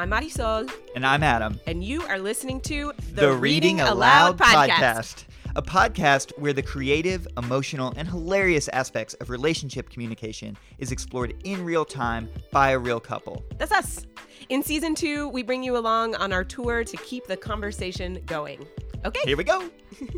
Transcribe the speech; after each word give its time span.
I'm 0.00 0.08
Marisol, 0.08 0.72
And 0.96 1.04
I'm 1.04 1.22
Adam. 1.22 1.60
and 1.66 1.84
you 1.84 2.00
are 2.04 2.18
listening 2.18 2.62
to 2.62 2.94
the, 3.12 3.20
the 3.20 3.32
Reading, 3.32 3.76
Reading, 3.76 3.80
Aloud, 3.80 4.38
podcast. 4.38 4.70
podcast. 4.70 5.24
a 5.56 5.60
podcast 5.60 6.32
where 6.38 6.54
the 6.54 6.62
creative, 6.62 7.28
emotional, 7.36 7.92
and 7.98 8.08
hilarious 8.08 8.68
aspects 8.68 9.12
of 9.20 9.28
relationship 9.28 9.90
communication 9.90 10.56
is 10.78 10.90
explored 10.90 11.34
in 11.44 11.62
real 11.62 11.84
time 11.84 12.30
by 12.50 12.70
a 12.70 12.78
real 12.78 12.98
couple. 12.98 13.44
That's 13.58 13.72
us. 13.72 14.06
In 14.48 14.62
season 14.62 14.94
two, 14.94 15.28
we 15.28 15.42
bring 15.42 15.62
you 15.62 15.76
along 15.76 16.14
on 16.14 16.32
our 16.32 16.44
tour 16.44 16.82
to 16.82 16.96
keep 16.96 17.26
the 17.26 17.36
conversation 17.36 18.22
going. 18.24 18.66
Okay. 19.04 19.20
Here 19.26 19.36
we 19.36 19.44
go. 19.44 19.68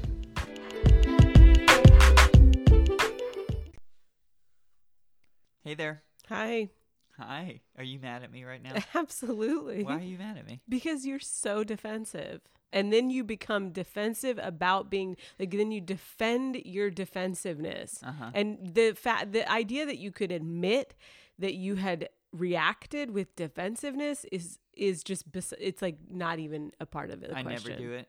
hey 5.65 5.75
there. 5.75 6.05
Hi. 6.29 6.71
Hi. 7.19 7.61
Are 7.77 7.85
you 7.85 7.99
mad 7.99 8.23
at 8.23 8.33
me 8.33 8.45
right 8.45 8.63
now? 8.63 8.75
Absolutely. 8.95 9.85
Why 9.85 9.97
are 9.97 10.01
you 10.01 10.19
mad 10.19 10.39
at 10.39 10.47
me? 10.47 10.61
Because 10.69 11.05
you're 11.05 11.21
so 11.21 11.65
defensive. 11.65 12.41
And 12.73 12.91
then 12.91 13.11
you 13.11 13.23
become 13.23 13.71
defensive 13.71 14.41
about 14.43 14.89
being 14.89 15.17
like 15.39 15.51
then 15.51 15.73
you 15.73 15.81
defend 15.81 16.57
your 16.65 16.91
defensiveness. 16.91 18.03
Uh-huh. 18.03 18.31
And 18.35 18.75
the 18.75 18.93
fact 18.93 19.33
the 19.33 19.51
idea 19.51 19.85
that 19.85 19.99
you 19.99 20.11
could 20.11 20.33
admit 20.33 20.95
that 21.39 21.55
you 21.55 21.75
had 21.75 22.09
reacted 22.33 23.11
with 23.11 23.37
defensiveness 23.37 24.25
is 24.33 24.59
is 24.75 25.03
just 25.03 25.31
bes- 25.31 25.53
it's 25.61 25.83
like 25.83 25.99
not 26.11 26.39
even 26.39 26.73
a 26.81 26.87
part 26.87 27.11
of 27.11 27.23
it. 27.23 27.31
I 27.35 27.43
question. 27.43 27.73
never 27.73 27.83
do 27.83 27.93
it. 27.93 28.09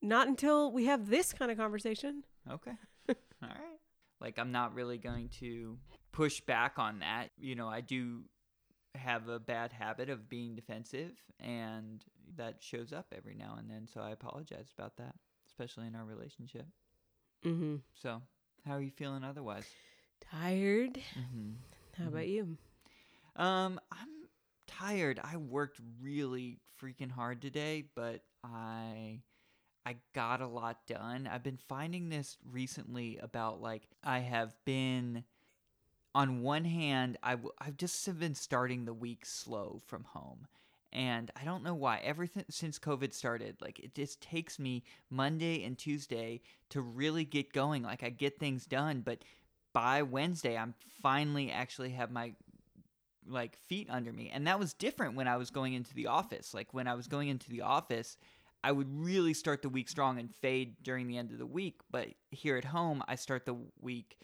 Not 0.00 0.26
until 0.28 0.72
we 0.72 0.86
have 0.86 1.10
this 1.10 1.34
kind 1.34 1.50
of 1.50 1.58
conversation. 1.58 2.24
Okay. 2.50 2.72
All 3.08 3.14
right. 3.42 3.78
Like 4.22 4.38
I'm 4.38 4.52
not 4.52 4.74
really 4.74 4.96
going 4.96 5.28
to 5.40 5.76
push 6.12 6.40
back 6.40 6.78
on 6.78 7.00
that. 7.00 7.28
You 7.38 7.54
know, 7.56 7.68
I 7.68 7.82
do 7.82 8.22
have 8.98 9.28
a 9.28 9.38
bad 9.38 9.72
habit 9.72 10.10
of 10.10 10.28
being 10.28 10.54
defensive 10.54 11.12
and 11.40 12.04
that 12.36 12.56
shows 12.62 12.92
up 12.92 13.06
every 13.16 13.34
now 13.34 13.56
and 13.58 13.70
then, 13.70 13.86
so 13.86 14.00
I 14.00 14.10
apologize 14.10 14.70
about 14.76 14.96
that, 14.98 15.14
especially 15.48 15.86
in 15.86 15.94
our 15.94 16.04
relationship. 16.04 16.66
Mm-hmm. 17.44 17.76
So, 17.94 18.20
how 18.66 18.74
are 18.74 18.82
you 18.82 18.90
feeling 18.90 19.24
otherwise? 19.24 19.64
Tired. 20.20 20.98
Mhm. 21.16 21.54
How 21.96 22.08
about 22.08 22.28
you? 22.28 22.56
Um, 23.36 23.80
I'm 23.90 24.28
tired. 24.66 25.20
I 25.22 25.36
worked 25.36 25.80
really 26.00 26.60
freaking 26.80 27.10
hard 27.10 27.40
today, 27.40 27.84
but 27.94 28.22
I 28.44 29.22
I 29.86 29.96
got 30.14 30.40
a 30.42 30.46
lot 30.46 30.86
done. 30.86 31.26
I've 31.26 31.42
been 31.42 31.58
finding 31.68 32.08
this 32.08 32.36
recently 32.44 33.18
about 33.18 33.60
like 33.62 33.88
I 34.04 34.18
have 34.18 34.54
been 34.64 35.24
on 36.14 36.42
one 36.42 36.64
hand, 36.64 37.18
I've 37.22 37.76
just 37.76 38.18
been 38.18 38.34
starting 38.34 38.84
the 38.84 38.94
week 38.94 39.24
slow 39.26 39.80
from 39.86 40.04
home. 40.04 40.46
And 40.90 41.30
I 41.38 41.44
don't 41.44 41.62
know 41.62 41.74
why. 41.74 41.98
Everything 42.02 42.46
since 42.48 42.78
COVID 42.78 43.12
started, 43.12 43.56
like 43.60 43.78
it 43.78 43.94
just 43.94 44.22
takes 44.22 44.58
me 44.58 44.84
Monday 45.10 45.62
and 45.62 45.76
Tuesday 45.76 46.40
to 46.70 46.80
really 46.80 47.24
get 47.24 47.52
going. 47.52 47.82
Like 47.82 48.02
I 48.02 48.08
get 48.08 48.38
things 48.38 48.64
done, 48.64 49.02
but 49.04 49.18
by 49.74 50.02
Wednesday, 50.02 50.56
I'm 50.56 50.74
finally 51.02 51.50
actually 51.50 51.90
have 51.90 52.10
my 52.10 52.32
like 53.28 53.58
feet 53.68 53.88
under 53.90 54.12
me. 54.12 54.30
And 54.32 54.46
that 54.46 54.58
was 54.58 54.72
different 54.72 55.14
when 55.14 55.28
I 55.28 55.36
was 55.36 55.50
going 55.50 55.74
into 55.74 55.94
the 55.94 56.06
office. 56.06 56.54
Like 56.54 56.72
when 56.72 56.88
I 56.88 56.94
was 56.94 57.06
going 57.06 57.28
into 57.28 57.50
the 57.50 57.60
office, 57.60 58.16
I 58.64 58.72
would 58.72 58.88
really 58.90 59.34
start 59.34 59.60
the 59.60 59.68
week 59.68 59.90
strong 59.90 60.18
and 60.18 60.34
fade 60.36 60.82
during 60.82 61.06
the 61.06 61.18
end 61.18 61.30
of 61.30 61.38
the 61.38 61.46
week. 61.46 61.80
But 61.90 62.08
here 62.30 62.56
at 62.56 62.64
home, 62.64 63.04
I 63.06 63.16
start 63.16 63.44
the 63.44 63.56
week 63.80 64.18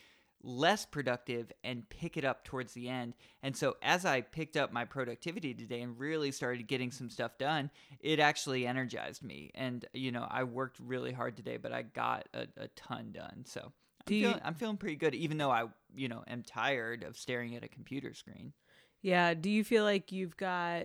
less 0.46 0.84
productive 0.84 1.50
and 1.64 1.88
pick 1.88 2.16
it 2.18 2.24
up 2.24 2.44
towards 2.44 2.74
the 2.74 2.88
end. 2.88 3.14
And 3.42 3.56
so 3.56 3.76
as 3.82 4.04
I 4.04 4.20
picked 4.20 4.56
up 4.58 4.72
my 4.72 4.84
productivity 4.84 5.54
today 5.54 5.80
and 5.80 5.98
really 5.98 6.30
started 6.30 6.68
getting 6.68 6.90
some 6.90 7.08
stuff 7.08 7.38
done, 7.38 7.70
it 8.00 8.20
actually 8.20 8.66
energized 8.66 9.22
me. 9.24 9.50
And 9.54 9.84
you 9.94 10.12
know, 10.12 10.26
I 10.30 10.44
worked 10.44 10.78
really 10.78 11.12
hard 11.12 11.36
today, 11.36 11.56
but 11.56 11.72
I 11.72 11.82
got 11.82 12.28
a, 12.34 12.46
a 12.58 12.68
ton 12.76 13.12
done. 13.12 13.44
So 13.46 13.60
I'm, 13.62 13.72
Do 14.04 14.14
you- 14.14 14.26
feeling, 14.28 14.40
I'm 14.44 14.54
feeling 14.54 14.76
pretty 14.76 14.96
good, 14.96 15.14
even 15.14 15.38
though 15.38 15.50
I, 15.50 15.64
you 15.96 16.08
know, 16.08 16.22
am 16.28 16.42
tired 16.42 17.04
of 17.04 17.16
staring 17.16 17.56
at 17.56 17.64
a 17.64 17.68
computer 17.68 18.12
screen. 18.12 18.52
Yeah. 19.00 19.32
Do 19.34 19.48
you 19.50 19.64
feel 19.64 19.84
like 19.84 20.12
you've 20.12 20.36
got 20.36 20.84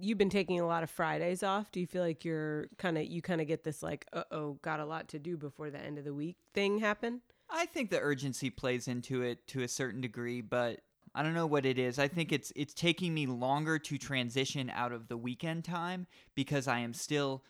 you've 0.00 0.18
been 0.18 0.28
taking 0.30 0.60
a 0.60 0.66
lot 0.66 0.82
of 0.82 0.90
Fridays 0.90 1.42
off? 1.42 1.70
Do 1.72 1.80
you 1.80 1.86
feel 1.86 2.02
like 2.02 2.24
you're 2.24 2.68
kind 2.76 2.98
of 2.98 3.04
you 3.06 3.22
kind 3.22 3.40
of 3.40 3.46
get 3.46 3.64
this 3.64 3.82
like 3.82 4.06
uh 4.12 4.24
oh 4.30 4.58
got 4.62 4.80
a 4.80 4.84
lot 4.84 5.08
to 5.08 5.18
do 5.18 5.36
before 5.36 5.70
the 5.70 5.78
end 5.78 5.96
of 5.98 6.04
the 6.04 6.12
week 6.12 6.36
thing 6.52 6.78
happen? 6.78 7.22
I 7.50 7.66
think 7.66 7.90
the 7.90 8.00
urgency 8.00 8.50
plays 8.50 8.88
into 8.88 9.22
it 9.22 9.46
to 9.48 9.62
a 9.62 9.68
certain 9.68 10.00
degree, 10.00 10.40
but 10.40 10.80
I 11.14 11.22
don't 11.22 11.34
know 11.34 11.46
what 11.46 11.66
it 11.66 11.78
is. 11.78 11.98
I 11.98 12.08
think 12.08 12.32
it's 12.32 12.52
it's 12.54 12.74
taking 12.74 13.14
me 13.14 13.26
longer 13.26 13.78
to 13.78 13.98
transition 13.98 14.70
out 14.70 14.92
of 14.92 15.08
the 15.08 15.16
weekend 15.16 15.64
time 15.64 16.06
because 16.34 16.68
I 16.68 16.80
am 16.80 16.92
still 16.94 17.42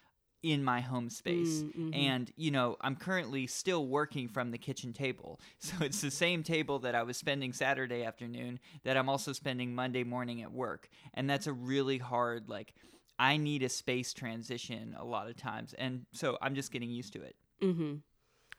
in 0.43 0.63
my 0.63 0.81
home 0.81 1.11
space. 1.11 1.63
Mm, 1.63 1.75
mhm. 1.75 1.97
And, 1.97 2.33
you 2.37 2.51
know, 2.51 2.77
I'm 2.81 2.95
currently 2.95 3.47
still 3.47 3.87
working 3.87 4.29
from 4.29 4.51
the 4.51 4.59
kitchen 4.59 4.93
table. 4.93 5.41
So 5.59 5.85
it's 5.85 6.01
the 6.01 6.11
same 6.11 6.43
table 6.43 6.79
that 6.81 6.95
I 6.95 7.03
was 7.03 7.17
spending 7.17 7.53
Saturday 7.53 8.05
afternoon 8.05 8.61
that 8.85 8.97
I'm 8.97 9.09
also 9.09 9.33
spending 9.33 9.75
Monday 9.75 10.05
morning 10.05 10.43
at 10.43 10.53
work. 10.53 10.89
And 11.15 11.29
that's 11.29 11.47
a 11.47 11.53
really 11.53 11.99
hard 11.99 12.49
like 12.49 12.75
I 13.19 13.37
need 13.37 13.65
a 13.65 13.69
space 13.69 14.13
transition 14.15 14.95
a 14.97 15.05
lot 15.05 15.29
of 15.29 15.37
times. 15.37 15.75
And 15.75 16.07
so 16.13 16.39
I'm 16.41 16.55
just 16.55 16.71
getting 16.71 16.91
used 16.91 17.13
to 17.15 17.23
it. 17.23 17.35
Mm-hmm. 17.61 17.95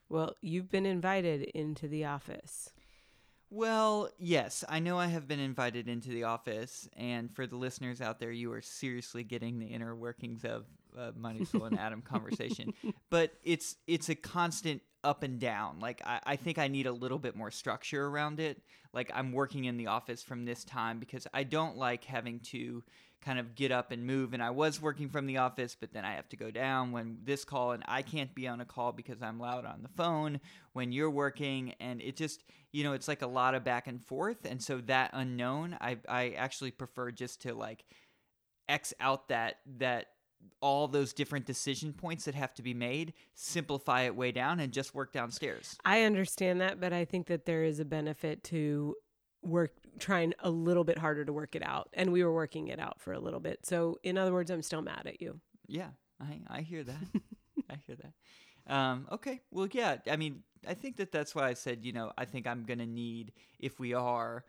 Well, 0.09 0.36
you've 0.42 0.70
been 0.72 0.86
invited 0.86 1.44
into 1.44 1.88
the 1.88 2.06
office. 2.06 2.72
Well, 3.52 4.09
yes, 4.20 4.64
I 4.70 4.80
know 4.80 5.00
I 5.00 5.08
have 5.08 5.28
been 5.28 5.40
invited 5.40 5.88
into 5.88 6.09
the 6.09 6.25
office, 6.25 6.88
and 6.96 7.34
for 7.34 7.47
the 7.47 7.56
listeners 7.56 8.00
out 8.00 8.20
there, 8.20 8.31
you 8.31 8.52
are 8.52 8.62
seriously 8.62 9.24
getting 9.24 9.58
the 9.58 9.66
inner 9.66 9.96
workings 9.96 10.46
of 10.46 10.66
uh, 10.97 11.12
and 11.24 11.80
Adam 11.80 12.02
conversation. 12.02 12.74
But 13.09 13.34
it's 13.44 13.75
it's 13.88 14.09
a 14.09 14.16
constant 14.16 14.81
up 15.03 15.24
and 15.24 15.40
down. 15.40 15.80
Like 15.80 16.02
I, 16.06 16.20
I 16.26 16.36
think 16.36 16.59
I 16.59 16.68
need 16.68 16.86
a 16.86 16.91
little 16.91 17.18
bit 17.18 17.36
more 17.36 17.50
structure 17.50 18.06
around 18.06 18.40
it. 18.40 18.62
Like 18.94 19.12
I'm 19.14 19.31
working 19.31 19.66
in 19.66 19.78
the 19.78 19.88
office 19.88 20.22
from 20.22 20.46
this 20.46 20.64
time 20.64 21.00
because 21.00 21.26
I 21.34 21.44
don't 21.44 21.78
like 21.78 22.03
having 22.03 22.40
to 22.52 22.84
kind 23.24 23.40
of 23.40 23.56
get 23.56 23.72
up 23.72 23.91
and 23.91 24.06
move. 24.06 24.34
And 24.34 24.41
I 24.41 24.50
was 24.50 24.81
working 24.81 25.09
from 25.09 25.25
the 25.25 25.38
office, 25.38 25.75
but 25.80 25.94
then 25.94 26.06
I 26.06 26.13
have 26.13 26.30
to 26.30 26.38
go 26.38 26.52
down 26.52 26.91
when 26.91 27.18
this 27.24 27.44
call, 27.44 27.72
and 27.72 27.84
I 27.88 28.02
can't 28.02 28.34
be 28.34 28.47
on 28.47 28.62
a 28.62 28.66
call 28.66 28.91
because 28.91 29.22
I'm 29.22 29.40
loud 29.40 29.66
on 29.66 29.81
the 29.81 29.90
phone 29.90 30.40
when 30.74 30.91
you're 30.91 31.09
working. 31.09 31.74
And 31.79 32.02
it 32.02 32.16
just, 32.16 32.44
you 32.72 32.84
know, 32.84 32.94
it's 32.94 33.08
like 33.08 33.22
a 33.22 33.28
lot 33.28 33.56
of 33.56 33.63
back 33.63 33.88
and 33.88 34.03
forth. 34.03 34.46
And 34.46 34.62
so 34.62 34.78
that 34.81 35.12
unknown, 35.13 35.78
I, 35.81 35.97
I 36.08 36.29
actually 36.38 36.72
prefer 36.72 37.12
just 37.12 37.41
to 37.41 37.53
like 37.53 37.85
X 38.68 38.94
out 39.00 39.29
that, 39.29 39.58
that, 39.78 40.08
all 40.62 40.88
those 40.88 41.12
different 41.12 41.46
decision 41.46 41.91
points 41.91 42.24
that 42.24 42.34
have 42.34 42.53
to 42.53 42.62
be 42.62 42.74
made, 42.74 43.12
simplify 43.35 44.03
it 44.03 44.16
way 44.16 44.31
down, 44.31 44.62
and 44.62 44.72
just 44.72 44.96
work 44.96 45.12
downstairs. 45.12 45.75
I 45.84 46.03
understand 46.03 46.62
that, 46.62 46.79
but 46.79 46.94
I 46.94 47.03
think 47.03 47.28
that 47.28 47.46
there 47.46 47.66
is 47.66 47.81
a 47.81 47.85
benefit 47.85 48.41
to 48.46 48.96
work 49.44 49.74
trying 49.98 50.34
a 50.40 50.50
little 50.50 50.84
bit 50.84 50.98
harder 50.98 51.26
to 51.26 51.34
work 51.34 51.56
it 51.56 51.64
out. 51.64 51.90
And 51.94 52.12
we 52.12 52.24
were 52.24 52.34
working 52.34 52.68
it 52.68 52.80
out 52.80 53.00
for 53.02 53.14
a 53.14 53.20
little 53.20 53.40
bit. 53.40 53.66
So 53.66 54.00
in 54.04 54.18
other 54.18 54.34
words, 54.34 54.52
I'm 54.52 54.62
still 54.62 54.82
mad 54.82 55.04
at 55.06 55.22
you. 55.22 55.40
Yeah, 55.68 55.90
I, 56.22 56.42
I 56.48 56.62
hear 56.62 56.84
that. 56.84 57.04
I 57.70 57.76
hear 57.86 57.96
that. 57.96 58.74
Um, 58.74 59.08
okay, 59.12 59.42
well, 59.52 59.68
yeah. 59.72 59.98
I 60.10 60.16
mean, 60.16 60.44
I 60.68 60.74
think 60.74 60.98
that 60.98 61.12
that's 61.12 61.34
why 61.34 61.48
I 61.48 61.54
said, 61.54 61.84
you 61.84 61.92
know, 61.92 62.12
I 62.18 62.26
think 62.26 62.46
I'm 62.46 62.66
gonna 62.66 62.86
need 62.86 63.34
if 63.60 63.80
we 63.80 63.94
are. 63.94 64.46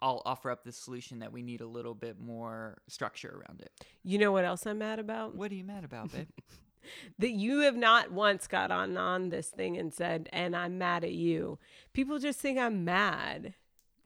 I'll 0.00 0.22
offer 0.24 0.50
up 0.50 0.64
the 0.64 0.72
solution 0.72 1.20
that 1.20 1.32
we 1.32 1.42
need 1.42 1.60
a 1.60 1.66
little 1.66 1.94
bit 1.94 2.18
more 2.18 2.78
structure 2.88 3.40
around 3.40 3.60
it. 3.60 3.70
You 4.02 4.18
know 4.18 4.32
what 4.32 4.44
else 4.44 4.66
I'm 4.66 4.78
mad 4.78 4.98
about? 4.98 5.36
What 5.36 5.52
are 5.52 5.54
you 5.54 5.62
mad 5.62 5.84
about, 5.84 6.10
babe? 6.10 6.26
that 7.18 7.30
you 7.30 7.60
have 7.60 7.76
not 7.76 8.12
once 8.12 8.46
got 8.46 8.70
on 8.70 8.96
on 8.96 9.28
this 9.28 9.48
thing 9.48 9.76
and 9.76 9.92
said, 9.92 10.28
and 10.32 10.54
I'm 10.56 10.78
mad 10.78 11.04
at 11.04 11.12
you. 11.12 11.58
People 11.92 12.18
just 12.18 12.40
think 12.40 12.58
I'm 12.58 12.84
mad. 12.84 13.54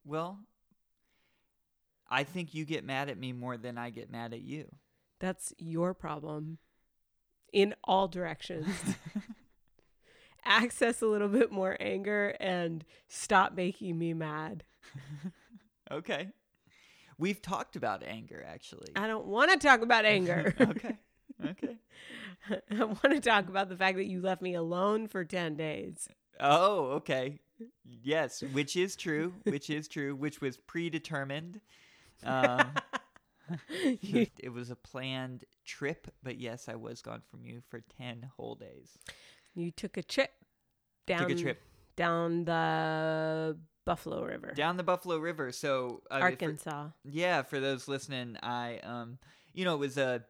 well, 0.05 0.41
I 2.09 2.25
think 2.25 2.55
you 2.55 2.65
get 2.65 2.85
mad 2.85 3.09
at 3.09 3.19
me 3.19 3.33
more 3.33 3.57
than 3.57 3.79
I 3.79 3.91
get 3.91 4.11
mad 4.11 4.33
at 4.33 4.43
you. 4.43 4.67
That's 5.19 5.53
your 5.59 5.95
problem 5.95 6.59
in 7.53 7.75
all 7.85 8.09
directions. 8.09 8.69
Access 10.45 11.03
a 11.03 11.07
little 11.07 11.29
bit 11.29 11.51
more 11.51 11.77
anger 11.81 12.37
and 12.39 12.85
stop 13.09 13.55
making 13.55 13.99
me 13.99 14.15
mad. 14.15 14.63
Okay. 15.91 16.29
We've 17.19 17.41
talked 17.41 17.77
about 17.77 18.03
anger 18.03 18.45
actually. 18.47 18.93
I 18.95 19.07
don't 19.07 19.27
want 19.27 19.51
to 19.51 19.59
talk 19.59 19.81
about 19.81 20.05
anger. 20.05 20.55
okay. 20.61 20.97
Okay. 21.45 21.77
I 22.71 22.85
want 22.85 23.03
to 23.03 23.21
talk 23.21 23.49
about 23.49 23.69
the 23.69 23.77
fact 23.77 23.97
that 23.97 24.07
you 24.07 24.21
left 24.21 24.43
me 24.43 24.55
alone 24.55 25.09
for 25.09 25.25
10 25.25 25.57
days. 25.57 26.09
Oh, 26.39 26.87
okay. 26.93 27.41
Yes, 27.85 28.43
which 28.53 28.77
is 28.77 28.97
true, 28.97 29.33
which 29.45 29.71
is 29.71 29.89
true, 29.89 30.15
which 30.15 30.41
was 30.41 30.59
predetermined. 30.59 31.61
Um, 32.25 32.73
it 34.03 34.53
was 34.53 34.71
a 34.71 34.77
planned 34.77 35.45
trip, 35.65 36.09
but 36.23 36.39
yes, 36.39 36.69
I 36.69 36.75
was 36.75 37.03
gone 37.03 37.23
from 37.31 37.45
you 37.45 37.63
for 37.69 37.81
10 37.99 38.31
whole 38.37 38.55
days. 38.55 38.99
You 39.55 39.71
took 39.71 39.97
a 39.97 40.03
trip 40.03 40.31
down 41.07 41.29
Took 41.29 41.31
a 41.31 41.43
trip 41.43 41.63
down 41.97 42.45
the 42.45 43.57
Buffalo 43.85 44.25
River, 44.25 44.53
down 44.55 44.77
the 44.77 44.83
Buffalo 44.83 45.19
River. 45.19 45.53
So, 45.53 46.03
uh, 46.11 46.19
for- 46.19 46.25
Arkansas. 46.25 46.89
yeah, 47.05 47.43
for 47.43 47.61
those 47.61 47.89
listening, 47.89 48.37
I 48.43 48.79
um 48.81 49.19
you 49.55 49.65
know, 49.65 49.75
it 49.75 49.79
was 49.79 49.97
a 49.97 50.25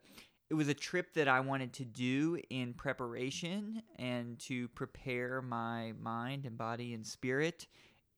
it 0.49 0.53
was 0.53 0.69
a 0.69 0.73
trip 0.73 1.13
that 1.15 1.27
I 1.27 1.41
wanted 1.41 1.73
to 1.73 1.85
do 1.85 2.39
in 2.49 2.73
preparation 2.73 3.81
and 3.97 4.39
to 4.41 4.69
prepare 4.69 5.41
my 5.41 5.93
mind 5.99 6.45
and 6.45 6.57
body 6.57 6.93
and 6.93 7.05
spirit 7.05 7.67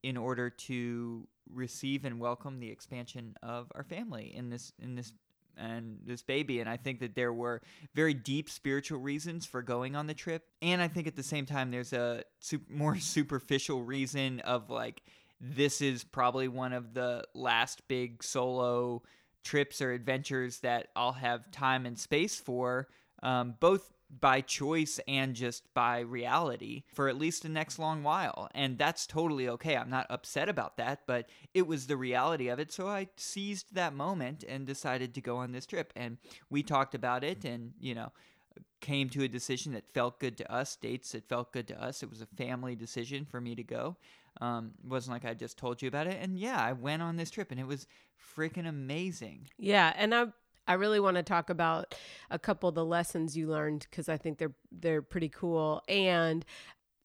in 0.04 0.18
order 0.18 0.50
to 0.50 1.28
receive 1.52 2.06
and 2.06 2.20
welcome 2.20 2.60
the 2.60 2.70
expansion 2.70 3.36
of 3.42 3.72
our 3.76 3.84
family 3.84 4.34
in 4.36 4.50
this 4.50 4.72
in 4.82 4.96
this 4.96 5.14
and 5.58 5.98
this 6.06 6.22
baby. 6.22 6.60
And 6.60 6.70
i 6.70 6.78
think 6.78 7.00
that 7.00 7.16
there 7.16 7.34
were 7.34 7.62
very 7.94 8.14
deep 8.14 8.50
spiritual 8.50 9.00
reasons 9.00 9.46
for 9.46 9.62
going 9.62 9.96
on 9.96 10.08
the 10.08 10.14
trip. 10.14 10.44
And 10.62 10.82
i 10.82 10.88
think 10.88 11.08
at 11.08 11.16
the 11.16 11.24
same 11.24 11.46
time 11.46 11.72
there's 11.72 11.94
a 11.94 12.24
super, 12.40 12.72
more 12.74 12.98
superficial 12.98 13.84
reason 13.84 14.40
of 14.42 14.70
like 14.70 15.02
this 15.42 15.82
is 15.82 16.04
probably 16.04 16.48
one 16.48 16.74
of 16.74 16.94
the 16.94 17.24
last 17.34 17.88
big 17.88 18.24
solo 18.24 19.02
trips 19.44 19.82
or 19.82 19.94
adventures 19.94 20.60
that 20.60 20.88
i'll 20.98 21.14
have 21.14 21.50
time 21.52 21.86
and 21.86 21.98
space 21.98 22.36
for 22.36 22.88
um, 23.24 23.56
both 23.60 23.94
by 24.10 24.42
choice 24.42 25.00
and 25.08 25.36
just 25.36 25.72
by 25.74 26.00
reality 26.00 26.84
for 26.94 27.08
at 27.08 27.18
least 27.18 27.44
the 27.44 27.50
next 27.50 27.78
long 27.78 28.04
while. 28.04 28.50
And 28.56 28.78
that's 28.78 29.06
totally 29.06 29.48
okay. 29.50 29.78
I'm 29.78 29.90
not 29.90 30.08
upset 30.10 30.50
about 30.50 30.78
that, 30.78 31.02
but 31.06 31.30
it 31.54 31.68
was 31.68 31.88
the 31.88 31.98
reality 31.98 32.48
of 32.48 32.60
it. 32.60 32.72
So 32.72 32.88
I 32.88 33.08
seized 33.18 33.76
that 33.76 33.94
moment 33.94 34.44
and 34.48 34.66
decided 34.66 35.14
to 35.14 35.22
go 35.22 35.38
on 35.38 35.52
this 35.52 35.66
trip. 35.66 35.94
And 35.96 36.18
we 36.50 36.64
talked 36.64 36.96
about 36.96 37.24
it 37.24 37.46
and, 37.46 37.74
you 37.80 37.94
know, 37.94 38.12
came 38.82 39.10
to 39.10 39.24
a 39.24 39.28
decision 39.28 39.74
that 39.74 39.94
felt 39.94 40.20
good 40.20 40.38
to 40.38 40.52
us, 40.52 40.76
dates 40.76 41.12
that 41.12 41.28
felt 41.28 41.52
good 41.52 41.68
to 41.68 41.82
us. 41.82 42.02
It 42.02 42.10
was 42.10 42.22
a 42.22 42.26
family 42.26 42.76
decision 42.76 43.26
for 43.26 43.40
me 43.40 43.56
to 43.56 43.64
go. 43.64 43.98
Um, 44.42 44.72
it 44.84 44.90
wasn't 44.90 45.16
like 45.16 45.30
I 45.30 45.34
just 45.34 45.58
told 45.58 45.82
you 45.82 45.88
about 45.88 46.08
it. 46.08 46.18
And 46.22 46.38
yeah, 46.38 46.62
I 46.62 46.74
went 46.74 47.02
on 47.02 47.18
this 47.18 47.30
trip 47.30 47.52
and 47.52 47.60
it 47.60 47.68
was 47.68 47.88
freaking 48.38 48.68
amazing. 48.68 49.50
Yeah. 49.58 49.94
And 49.96 50.16
I 50.16 50.28
I 50.70 50.74
really 50.74 51.00
want 51.00 51.18
to 51.18 51.24
talk 51.24 51.50
about 51.50 51.96
a 52.30 52.38
couple 52.38 52.70
of 52.70 52.76
the 52.76 52.86
lessons 52.86 53.36
you 53.36 53.48
learned 53.48 53.88
because 53.90 54.08
I 54.08 54.18
think 54.18 54.38
they're 54.38 54.54
they're 54.72 55.02
pretty 55.02 55.30
cool 55.30 55.82
and 55.90 56.46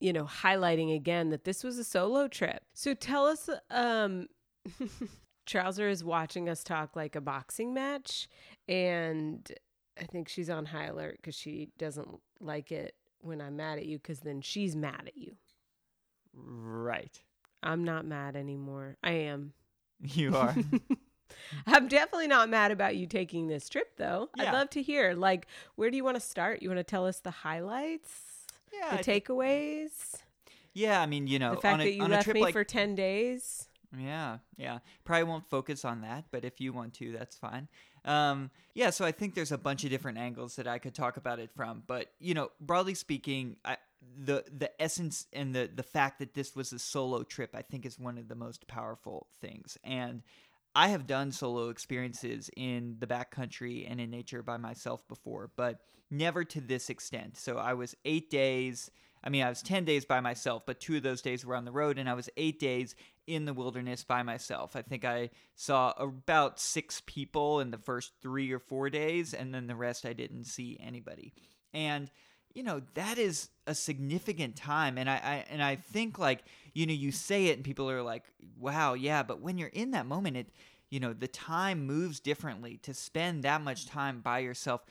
you 0.00 0.12
know 0.12 0.24
highlighting 0.24 0.94
again 0.94 1.30
that 1.30 1.44
this 1.44 1.64
was 1.64 1.78
a 1.78 1.84
solo 1.84 2.28
trip. 2.28 2.62
So 2.74 2.92
tell 2.92 3.24
us 3.24 3.48
um 3.70 4.28
Trouser 5.46 5.88
is 5.88 6.04
watching 6.04 6.48
us 6.48 6.62
talk 6.62 6.94
like 6.94 7.16
a 7.16 7.22
boxing 7.22 7.72
match 7.72 8.28
and 8.68 9.50
I 9.98 10.04
think 10.04 10.28
she's 10.28 10.50
on 10.50 10.66
high 10.66 10.86
alert 10.86 11.20
cuz 11.22 11.34
she 11.34 11.70
doesn't 11.78 12.20
like 12.40 12.70
it 12.70 12.94
when 13.20 13.40
I'm 13.40 13.56
mad 13.56 13.78
at 13.78 13.86
you 13.86 13.98
cuz 13.98 14.20
then 14.20 14.42
she's 14.42 14.76
mad 14.76 15.04
at 15.06 15.16
you. 15.16 15.36
Right. 16.34 17.18
I'm 17.62 17.82
not 17.82 18.04
mad 18.04 18.36
anymore. 18.36 18.98
I 19.02 19.12
am. 19.12 19.54
You 20.00 20.36
are. 20.36 20.54
I'm 21.66 21.88
definitely 21.88 22.28
not 22.28 22.48
mad 22.48 22.70
about 22.70 22.96
you 22.96 23.06
taking 23.06 23.48
this 23.48 23.68
trip, 23.68 23.96
though. 23.96 24.30
Yeah. 24.36 24.44
I'd 24.44 24.52
love 24.52 24.70
to 24.70 24.82
hear. 24.82 25.14
Like, 25.14 25.46
where 25.76 25.90
do 25.90 25.96
you 25.96 26.04
want 26.04 26.16
to 26.16 26.20
start? 26.20 26.62
You 26.62 26.68
want 26.68 26.78
to 26.78 26.84
tell 26.84 27.06
us 27.06 27.20
the 27.20 27.30
highlights, 27.30 28.10
yeah. 28.72 28.96
the 28.96 29.02
takeaways, 29.02 30.16
yeah. 30.74 31.00
I 31.00 31.06
mean, 31.06 31.26
you 31.26 31.38
know, 31.38 31.54
the 31.54 31.60
fact 31.60 31.74
on 31.74 31.80
a, 31.80 31.84
that 31.84 31.94
you 31.94 32.06
left 32.06 32.28
me 32.28 32.42
like 32.42 32.52
for 32.52 32.64
ten 32.64 32.94
days. 32.94 33.68
Yeah, 33.96 34.38
yeah. 34.56 34.80
Probably 35.04 35.24
won't 35.24 35.48
focus 35.48 35.84
on 35.84 36.02
that, 36.02 36.24
but 36.30 36.44
if 36.44 36.60
you 36.60 36.72
want 36.72 36.94
to, 36.94 37.12
that's 37.12 37.36
fine. 37.36 37.68
Um, 38.04 38.50
yeah, 38.74 38.90
so 38.90 39.04
I 39.04 39.12
think 39.12 39.34
there's 39.34 39.52
a 39.52 39.58
bunch 39.58 39.84
of 39.84 39.90
different 39.90 40.18
angles 40.18 40.56
that 40.56 40.66
I 40.66 40.78
could 40.78 40.94
talk 40.94 41.16
about 41.16 41.38
it 41.38 41.50
from, 41.56 41.84
but 41.86 42.10
you 42.18 42.34
know, 42.34 42.50
broadly 42.60 42.94
speaking, 42.94 43.56
I, 43.64 43.76
the 44.16 44.44
the 44.54 44.70
essence 44.82 45.26
and 45.32 45.54
the 45.54 45.70
the 45.74 45.82
fact 45.82 46.18
that 46.18 46.34
this 46.34 46.54
was 46.54 46.72
a 46.72 46.78
solo 46.78 47.22
trip, 47.22 47.54
I 47.54 47.62
think, 47.62 47.86
is 47.86 47.98
one 47.98 48.18
of 48.18 48.28
the 48.28 48.34
most 48.34 48.66
powerful 48.66 49.28
things. 49.40 49.78
And 49.84 50.22
I 50.74 50.88
have 50.88 51.06
done 51.06 51.30
solo 51.30 51.68
experiences 51.68 52.50
in 52.56 52.96
the 52.98 53.06
backcountry 53.06 53.88
and 53.88 54.00
in 54.00 54.10
nature 54.10 54.42
by 54.42 54.56
myself 54.56 55.06
before, 55.06 55.50
but 55.56 55.80
never 56.10 56.44
to 56.44 56.60
this 56.60 56.90
extent. 56.90 57.36
So 57.36 57.58
I 57.58 57.74
was 57.74 57.96
eight 58.04 58.28
days. 58.30 58.90
I 59.22 59.30
mean, 59.30 59.42
I 59.42 59.48
was 59.48 59.62
10 59.62 59.84
days 59.84 60.04
by 60.04 60.20
myself, 60.20 60.64
but 60.66 60.80
two 60.80 60.96
of 60.96 61.02
those 61.02 61.22
days 61.22 61.46
were 61.46 61.54
on 61.54 61.64
the 61.64 61.72
road, 61.72 61.98
and 61.98 62.08
I 62.08 62.14
was 62.14 62.28
eight 62.36 62.58
days 62.58 62.94
in 63.26 63.44
the 63.44 63.54
wilderness 63.54 64.04
by 64.04 64.22
myself. 64.22 64.76
I 64.76 64.82
think 64.82 65.04
I 65.04 65.30
saw 65.54 65.92
about 65.96 66.60
six 66.60 67.02
people 67.06 67.60
in 67.60 67.70
the 67.70 67.78
first 67.78 68.12
three 68.20 68.52
or 68.52 68.58
four 68.58 68.90
days, 68.90 69.32
and 69.32 69.54
then 69.54 69.66
the 69.66 69.76
rest 69.76 70.04
I 70.04 70.12
didn't 70.12 70.44
see 70.44 70.76
anybody. 70.80 71.32
And 71.72 72.10
you 72.54 72.62
know 72.62 72.82
that 72.94 73.18
is 73.18 73.50
a 73.66 73.74
significant 73.74 74.56
time 74.56 74.98
and 74.98 75.08
I, 75.08 75.14
I 75.14 75.44
and 75.50 75.62
i 75.62 75.76
think 75.76 76.18
like 76.18 76.44
you 76.72 76.86
know 76.86 76.92
you 76.92 77.12
say 77.12 77.46
it 77.46 77.56
and 77.56 77.64
people 77.64 77.90
are 77.90 78.02
like 78.02 78.24
wow 78.58 78.94
yeah 78.94 79.22
but 79.22 79.40
when 79.40 79.58
you're 79.58 79.68
in 79.68 79.92
that 79.92 80.06
moment 80.06 80.36
it 80.36 80.48
you 80.90 81.00
know 81.00 81.12
the 81.12 81.28
time 81.28 81.86
moves 81.86 82.20
differently 82.20 82.78
to 82.82 82.94
spend 82.94 83.42
that 83.42 83.62
much 83.62 83.86
time 83.86 84.20
by 84.20 84.40
yourself 84.40 84.84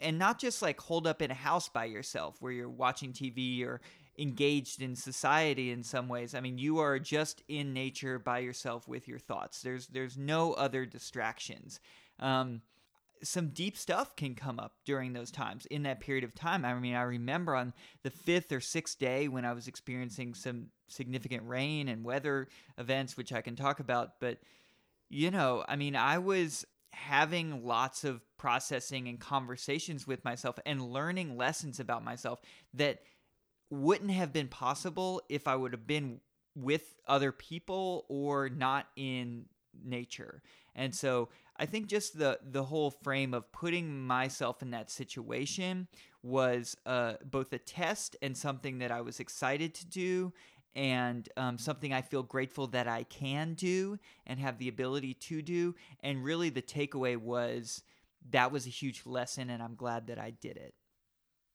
and 0.00 0.18
not 0.18 0.38
just 0.38 0.62
like 0.62 0.80
hold 0.80 1.06
up 1.06 1.22
in 1.22 1.30
a 1.30 1.34
house 1.34 1.68
by 1.68 1.84
yourself 1.84 2.36
where 2.40 2.52
you're 2.52 2.68
watching 2.68 3.12
tv 3.12 3.64
or 3.64 3.80
engaged 4.18 4.82
in 4.82 4.96
society 4.96 5.70
in 5.70 5.82
some 5.82 6.08
ways. 6.08 6.34
I 6.34 6.40
mean 6.40 6.58
you 6.58 6.78
are 6.78 6.98
just 6.98 7.42
in 7.48 7.72
nature 7.72 8.18
by 8.18 8.40
yourself 8.40 8.88
with 8.88 9.08
your 9.08 9.18
thoughts. 9.18 9.62
There's 9.62 9.86
there's 9.86 10.18
no 10.18 10.52
other 10.54 10.84
distractions. 10.84 11.80
Um, 12.18 12.62
some 13.22 13.48
deep 13.48 13.76
stuff 13.76 14.14
can 14.16 14.34
come 14.34 14.58
up 14.58 14.74
during 14.84 15.12
those 15.12 15.30
times 15.30 15.66
in 15.66 15.82
that 15.84 16.00
period 16.00 16.24
of 16.24 16.34
time. 16.34 16.64
I 16.64 16.74
mean, 16.74 16.94
I 16.94 17.02
remember 17.02 17.54
on 17.54 17.72
the 18.02 18.10
fifth 18.10 18.52
or 18.52 18.60
sixth 18.60 18.98
day 18.98 19.28
when 19.28 19.44
I 19.44 19.52
was 19.52 19.68
experiencing 19.68 20.34
some 20.34 20.66
significant 20.88 21.46
rain 21.46 21.88
and 21.88 22.04
weather 22.04 22.48
events, 22.76 23.16
which 23.16 23.32
I 23.32 23.40
can 23.40 23.56
talk 23.56 23.80
about, 23.80 24.20
but 24.20 24.38
you 25.10 25.30
know, 25.30 25.64
I 25.68 25.76
mean, 25.76 25.96
I 25.96 26.18
was 26.18 26.66
having 26.92 27.64
lots 27.64 28.04
of 28.04 28.20
processing 28.36 29.08
and 29.08 29.20
conversations 29.20 30.06
with 30.06 30.24
myself 30.24 30.58
and 30.66 30.82
learning 30.82 31.36
lessons 31.36 31.80
about 31.80 32.04
myself 32.04 32.40
that 32.74 33.00
wouldn't 33.70 34.10
have 34.10 34.32
been 34.32 34.48
possible 34.48 35.22
if 35.28 35.46
I 35.46 35.56
would 35.56 35.72
have 35.72 35.86
been 35.86 36.20
with 36.54 36.96
other 37.06 37.32
people 37.32 38.04
or 38.08 38.48
not 38.48 38.86
in 38.96 39.46
nature. 39.84 40.42
And 40.74 40.94
so 40.94 41.28
I 41.58 41.66
think 41.66 41.88
just 41.88 42.18
the 42.18 42.38
the 42.42 42.64
whole 42.64 42.90
frame 42.90 43.34
of 43.34 43.50
putting 43.52 44.06
myself 44.06 44.62
in 44.62 44.70
that 44.70 44.90
situation 44.90 45.88
was 46.22 46.76
uh, 46.86 47.14
both 47.24 47.52
a 47.52 47.58
test 47.58 48.16
and 48.22 48.36
something 48.36 48.78
that 48.78 48.90
I 48.90 49.00
was 49.00 49.20
excited 49.20 49.74
to 49.74 49.86
do, 49.86 50.32
and 50.74 51.28
um, 51.36 51.58
something 51.58 51.92
I 51.92 52.02
feel 52.02 52.22
grateful 52.22 52.68
that 52.68 52.86
I 52.86 53.02
can 53.04 53.54
do 53.54 53.98
and 54.26 54.38
have 54.38 54.58
the 54.58 54.68
ability 54.68 55.14
to 55.14 55.42
do. 55.42 55.74
And 56.00 56.22
really, 56.22 56.50
the 56.50 56.62
takeaway 56.62 57.16
was 57.16 57.82
that 58.30 58.52
was 58.52 58.66
a 58.66 58.70
huge 58.70 59.06
lesson, 59.06 59.50
and 59.50 59.62
I'm 59.62 59.74
glad 59.74 60.06
that 60.08 60.18
I 60.18 60.30
did 60.30 60.56
it. 60.56 60.74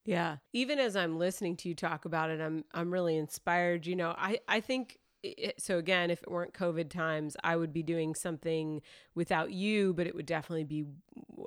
Yeah. 0.05 0.37
Even 0.51 0.79
as 0.79 0.95
I'm 0.95 1.17
listening 1.17 1.55
to 1.57 1.69
you 1.69 1.75
talk 1.75 2.05
about 2.05 2.29
it, 2.29 2.41
I'm 2.41 2.65
I'm 2.73 2.91
really 2.91 3.17
inspired. 3.17 3.85
You 3.85 3.95
know, 3.95 4.13
I 4.17 4.39
I 4.47 4.59
think 4.59 4.99
so 5.57 5.77
again, 5.77 6.09
if 6.11 6.21
it 6.21 6.31
weren't 6.31 6.53
COVID 6.53 6.89
times, 6.89 7.37
I 7.43 7.55
would 7.55 7.73
be 7.73 7.83
doing 7.83 8.15
something 8.15 8.81
without 9.15 9.51
you, 9.51 9.93
but 9.93 10.07
it 10.07 10.15
would 10.15 10.25
definitely 10.25 10.63
be 10.63 10.85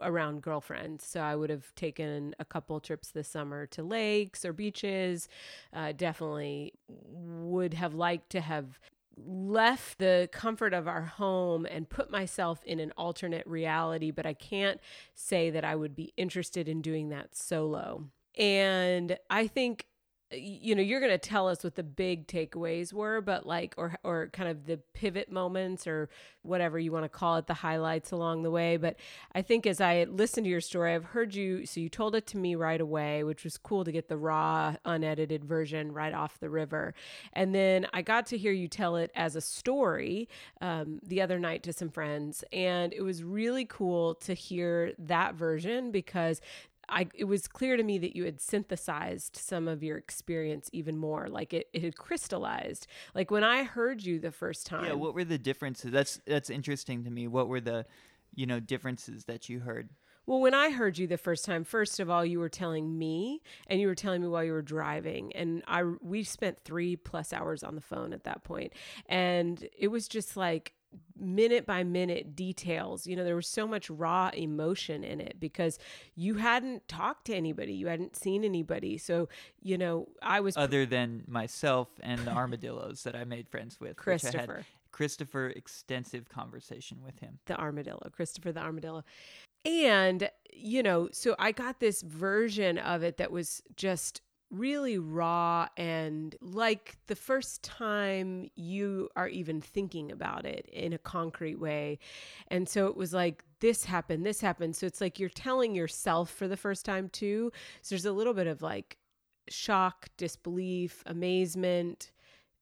around 0.03 0.43
girlfriends. 0.43 1.05
So 1.07 1.21
I 1.21 1.37
would 1.37 1.51
have 1.51 1.75
taken 1.75 2.35
a 2.39 2.45
couple 2.45 2.79
trips 2.81 3.11
this 3.11 3.29
summer 3.29 3.67
to 3.67 3.83
lakes 3.83 4.45
or 4.45 4.53
beaches. 4.53 5.29
Uh, 5.73 5.93
definitely 5.93 6.75
would 6.89 7.75
have 7.75 7.95
liked 7.95 8.31
to 8.31 8.41
have 8.41 8.79
left 9.25 9.99
the 9.99 10.29
comfort 10.33 10.75
of 10.75 10.87
our 10.87 11.03
home 11.03 11.65
and 11.67 11.89
put 11.89 12.11
myself 12.11 12.63
in 12.65 12.79
an 12.81 12.93
alternate 12.99 13.47
reality, 13.47 14.11
but 14.11 14.27
I 14.27 14.35
can't 14.35 14.81
say 15.15 15.51
that 15.51 15.65
I 15.65 15.75
would 15.75 15.95
be 15.95 16.13
interested 16.17 16.69
in 16.69 16.83
doing 16.83 17.09
that 17.11 17.35
solo. 17.35 18.05
And 18.37 19.19
I 19.31 19.47
think 19.47 19.87
you 20.33 20.75
know 20.75 20.83
you're 20.83 20.99
going 20.99 21.13
to 21.13 21.19
tell 21.19 21.47
us 21.47 21.63
what 21.63 21.77
the 21.77 21.85
big 21.85 22.27
takeaways 22.27 22.93
were 22.93 23.21
but 23.21 23.47
like 23.47 23.75
or 23.77 23.97
or 24.03 24.29
kind 24.33 24.49
of 24.49 24.67
the 24.67 24.77
pivot 24.93 25.31
moments 25.31 25.87
or 25.87 26.09
whatever 26.43 26.81
you 26.81 26.91
want 26.91 27.05
to 27.05 27.09
call 27.09 27.37
it 27.37 27.47
the 27.47 27.55
highlights 27.55 28.11
along 28.11 28.43
the 28.43 28.51
way. 28.51 28.77
But 28.77 28.97
i 29.35 29.43
think 29.43 29.67
as 29.67 29.81
i 29.81 30.05
listened 30.05 30.45
to 30.45 30.51
your 30.51 30.61
story 30.61 30.95
i've 30.95 31.05
heard 31.05 31.35
you 31.35 31.65
so 31.65 31.79
you 31.79 31.89
told 31.89 32.17
it 32.17 32.27
to 32.29 32.39
me 32.39 32.57
right 32.57 32.81
away 32.81 33.23
which 33.23 33.45
was 33.45 33.57
cool 33.57 33.85
to 33.85 33.93
get 33.93 34.09
the 34.09 34.17
raw 34.17 34.75
unedited 34.85 35.45
version 35.45 35.93
right 35.93 36.15
off 36.15 36.41
the 36.41 36.51
river. 36.51 36.95
And 37.33 37.55
then 37.55 37.87
i 37.93 38.03
got 38.03 38.27
to 38.27 38.39
hear 38.39 38.53
you 38.53 38.67
tell 38.67 38.97
it 38.97 39.13
as 39.15 39.37
a 39.37 39.41
story 39.41 40.29
um, 40.61 40.99
the 41.05 41.23
other 41.23 41.39
night 41.39 41.63
to 41.65 41.73
some 41.73 41.89
friends 41.89 42.43
and 42.53 42.93
it 42.93 43.03
was 43.03 43.23
really 43.23 43.65
cool 43.65 44.15
to 44.17 44.35
hear 44.35 44.93
that 44.99 45.37
version 45.37 45.93
because 45.93 46.41
I 46.89 47.09
it 47.15 47.25
was 47.25 47.49
clear 47.49 47.77
to 47.77 47.83
me 47.83 47.99
that 47.99 48.17
you 48.17 48.25
had 48.25 48.41
synthesized 48.41 49.37
some 49.37 49.69
of 49.69 49.83
your 49.83 49.97
experience 49.97 50.71
even 50.73 50.97
more. 50.97 51.29
Like 51.29 51.53
it, 51.53 51.69
it 51.73 51.83
had 51.83 51.97
crystallized. 51.97 52.87
Like 53.15 53.31
when 53.31 53.45
I 53.45 53.65
heard 53.65 54.05
you 54.05 54.19
the 54.19 54.33
first 54.33 54.67
time. 54.67 54.85
Yeah, 54.85 54.93
what 54.93 55.15
were 55.15 55.25
the 55.25 55.39
differences? 55.39 55.91
That's 55.91 56.21
that's 56.27 56.51
interesting 56.51 57.05
to 57.05 57.11
me. 57.11 57.27
What 57.29 57.49
were 57.49 57.61
the, 57.61 57.87
you 58.35 58.47
know, 58.47 58.61
differences 58.61 59.25
that 59.25 59.49
you 59.49 59.61
heard? 59.61 59.91
Well, 60.27 60.41
when 60.41 60.55
I 60.55 60.71
heard 60.71 60.99
you 60.99 61.07
the 61.07 61.19
first 61.19 61.45
time, 61.45 61.63
first 61.63 62.01
of 62.01 62.11
all, 62.11 62.25
you 62.25 62.41
were 62.41 62.49
telling 62.49 62.99
me, 62.99 63.43
and 63.69 63.81
you 63.81 63.87
were 63.87 63.95
telling 63.95 64.23
me 64.23 64.27
while 64.27 64.43
you 64.43 64.53
were 64.53 64.63
driving, 64.63 65.33
and 65.37 65.63
I 65.69 65.85
we 66.01 66.25
spent 66.25 66.59
three 66.65 66.97
plus 66.97 67.33
hours 67.33 67.63
on 67.63 67.77
the 67.77 67.81
phone 67.81 68.13
at 68.13 68.25
that 68.25 68.43
point, 68.43 68.73
and 69.09 69.69
it 69.79 69.89
was 69.89 70.09
just 70.09 70.37
like 70.37 70.73
minute 71.19 71.67
by 71.67 71.83
minute 71.85 72.37
details. 72.37 73.07
You 73.07 73.17
know, 73.17 73.25
there 73.25 73.37
was 73.37 73.49
so 73.49 73.67
much 73.67 73.89
raw 73.91 74.31
emotion 74.35 75.05
in 75.05 75.21
it 75.21 75.37
because 75.41 75.79
you 76.15 76.35
hadn't 76.37 76.89
talked 76.89 77.27
to 77.27 77.35
anybody, 77.35 77.73
you 77.73 77.89
hadn't 77.89 78.17
seen 78.17 78.45
anybody. 78.45 78.99
So, 78.99 79.29
you 79.61 79.79
know, 79.79 80.09
I 80.23 80.41
was 80.41 80.57
other 80.57 80.87
than 80.87 81.25
myself 81.27 81.89
and 82.01 82.21
the 82.21 82.33
armadillos 82.33 83.03
that 83.05 83.17
I 83.17 83.25
made 83.25 83.49
friends 83.49 83.81
with. 83.81 83.97
which 84.05 84.25
I 84.25 84.39
had 84.39 84.49
Christopher, 84.49 84.67
Christopher 84.93 85.49
extensive 85.49 86.29
conversation 86.29 86.99
with 87.05 87.19
him. 87.21 87.39
the 87.47 87.59
armadillo, 87.59 88.09
Christopher 88.13 88.53
the 88.53 88.61
armadillo. 88.61 89.05
And, 89.65 90.31
you 90.53 90.83
know, 90.83 91.09
so 91.13 91.35
I 91.39 91.51
got 91.51 91.81
this 91.81 92.03
version 92.03 92.79
of 92.79 93.03
it 93.03 93.17
that 93.17 93.33
was 93.33 93.63
just 93.75 94.23
really 94.51 94.99
raw 94.99 95.67
and 95.77 96.37
like 96.41 96.97
the 97.09 97.17
first 97.17 97.63
time 97.63 98.49
you 98.55 99.09
are 99.17 99.29
even 99.29 99.61
thinking 99.61 100.13
about 100.13 100.47
it 100.47 100.67
in 100.73 100.93
a 100.93 100.99
concrete 100.99 101.59
way. 101.59 101.99
And 102.49 102.69
so 102.69 102.87
it 102.87 102.97
was 102.97 103.13
like, 103.13 103.43
this 103.61 103.85
happened, 103.85 104.25
this 104.25 104.41
happened. 104.41 104.77
So 104.77 104.87
it's 104.87 105.01
like 105.01 105.19
you're 105.19 105.29
telling 105.29 105.75
yourself 105.75 106.31
for 106.31 106.47
the 106.47 106.57
first 106.57 106.85
time 106.85 107.09
too. 107.09 107.51
So 107.83 107.95
there's 107.95 108.05
a 108.05 108.13
little 108.13 108.35
bit 108.35 108.47
of 108.47 108.63
like 108.63 108.99
shock, 109.49 110.09
disbelief, 110.17 111.03
amazement, 111.07 112.13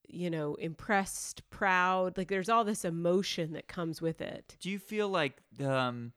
you 0.08 0.30
know, 0.30 0.54
impressed, 0.54 1.48
proud. 1.50 2.16
Like 2.16 2.28
there's 2.28 2.48
all 2.48 2.64
this 2.64 2.84
emotion 2.84 3.52
that 3.52 3.68
comes 3.68 4.00
with 4.00 4.20
it. 4.20 4.56
Do 4.60 4.70
you 4.70 4.78
feel 4.78 5.08
like 5.08 5.38
um, 5.62 6.12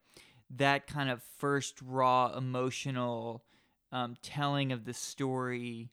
that 0.56 0.88
kind 0.88 1.10
of 1.10 1.22
first 1.38 1.82
raw 1.82 2.36
emotional 2.38 3.44
um, 3.92 4.16
telling 4.22 4.72
of 4.72 4.86
the 4.86 4.94
story? 4.94 5.90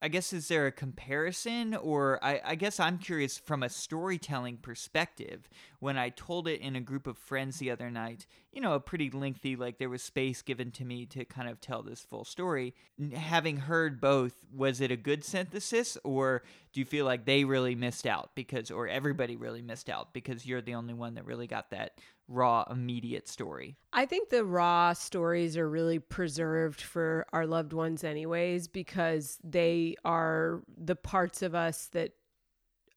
I 0.00 0.06
guess 0.06 0.32
is 0.32 0.46
there 0.46 0.66
a 0.68 0.72
comparison, 0.72 1.74
or 1.74 2.22
I, 2.22 2.40
I 2.44 2.54
guess 2.54 2.78
I'm 2.78 2.98
curious 2.98 3.36
from 3.36 3.64
a 3.64 3.68
storytelling 3.68 4.58
perspective. 4.58 5.48
When 5.80 5.98
I 5.98 6.10
told 6.10 6.46
it 6.46 6.60
in 6.60 6.76
a 6.76 6.80
group 6.80 7.08
of 7.08 7.18
friends 7.18 7.58
the 7.58 7.72
other 7.72 7.90
night, 7.90 8.26
you 8.52 8.60
know, 8.60 8.74
a 8.74 8.80
pretty 8.80 9.10
lengthy, 9.10 9.56
like 9.56 9.78
there 9.78 9.88
was 9.88 10.02
space 10.02 10.40
given 10.40 10.70
to 10.72 10.84
me 10.84 11.04
to 11.06 11.24
kind 11.24 11.48
of 11.48 11.60
tell 11.60 11.82
this 11.82 12.02
full 12.02 12.24
story. 12.24 12.74
Having 13.12 13.56
heard 13.56 14.00
both, 14.00 14.34
was 14.54 14.80
it 14.80 14.92
a 14.92 14.96
good 14.96 15.24
synthesis, 15.24 15.98
or 16.04 16.44
do 16.72 16.78
you 16.78 16.86
feel 16.86 17.04
like 17.04 17.24
they 17.24 17.44
really 17.44 17.74
missed 17.74 18.06
out 18.06 18.30
because, 18.36 18.70
or 18.70 18.86
everybody 18.86 19.34
really 19.34 19.62
missed 19.62 19.90
out 19.90 20.12
because 20.12 20.46
you're 20.46 20.62
the 20.62 20.74
only 20.74 20.94
one 20.94 21.14
that 21.14 21.26
really 21.26 21.48
got 21.48 21.70
that 21.70 21.98
raw, 22.28 22.64
immediate 22.70 23.26
story? 23.26 23.76
I 23.92 24.06
think 24.06 24.28
the 24.28 24.44
raw 24.44 24.92
stories 24.92 25.56
are 25.56 25.68
really 25.68 25.98
preserved 25.98 26.80
for 26.80 27.26
our 27.32 27.46
loved 27.46 27.72
ones, 27.72 28.04
anyways, 28.04 28.68
because 28.68 29.38
they 29.42 29.96
are 30.04 30.62
the 30.76 30.96
parts 30.96 31.42
of 31.42 31.54
us 31.54 31.86
that 31.92 32.12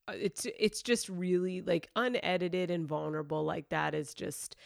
uh, 0.08 0.14
it's 0.18 0.46
it's 0.58 0.82
just 0.82 1.08
really 1.08 1.60
like 1.62 1.88
unedited 1.96 2.70
and 2.70 2.86
vulnerable 2.86 3.44
like 3.44 3.68
that 3.68 3.94
is 3.94 4.14
just 4.14 4.56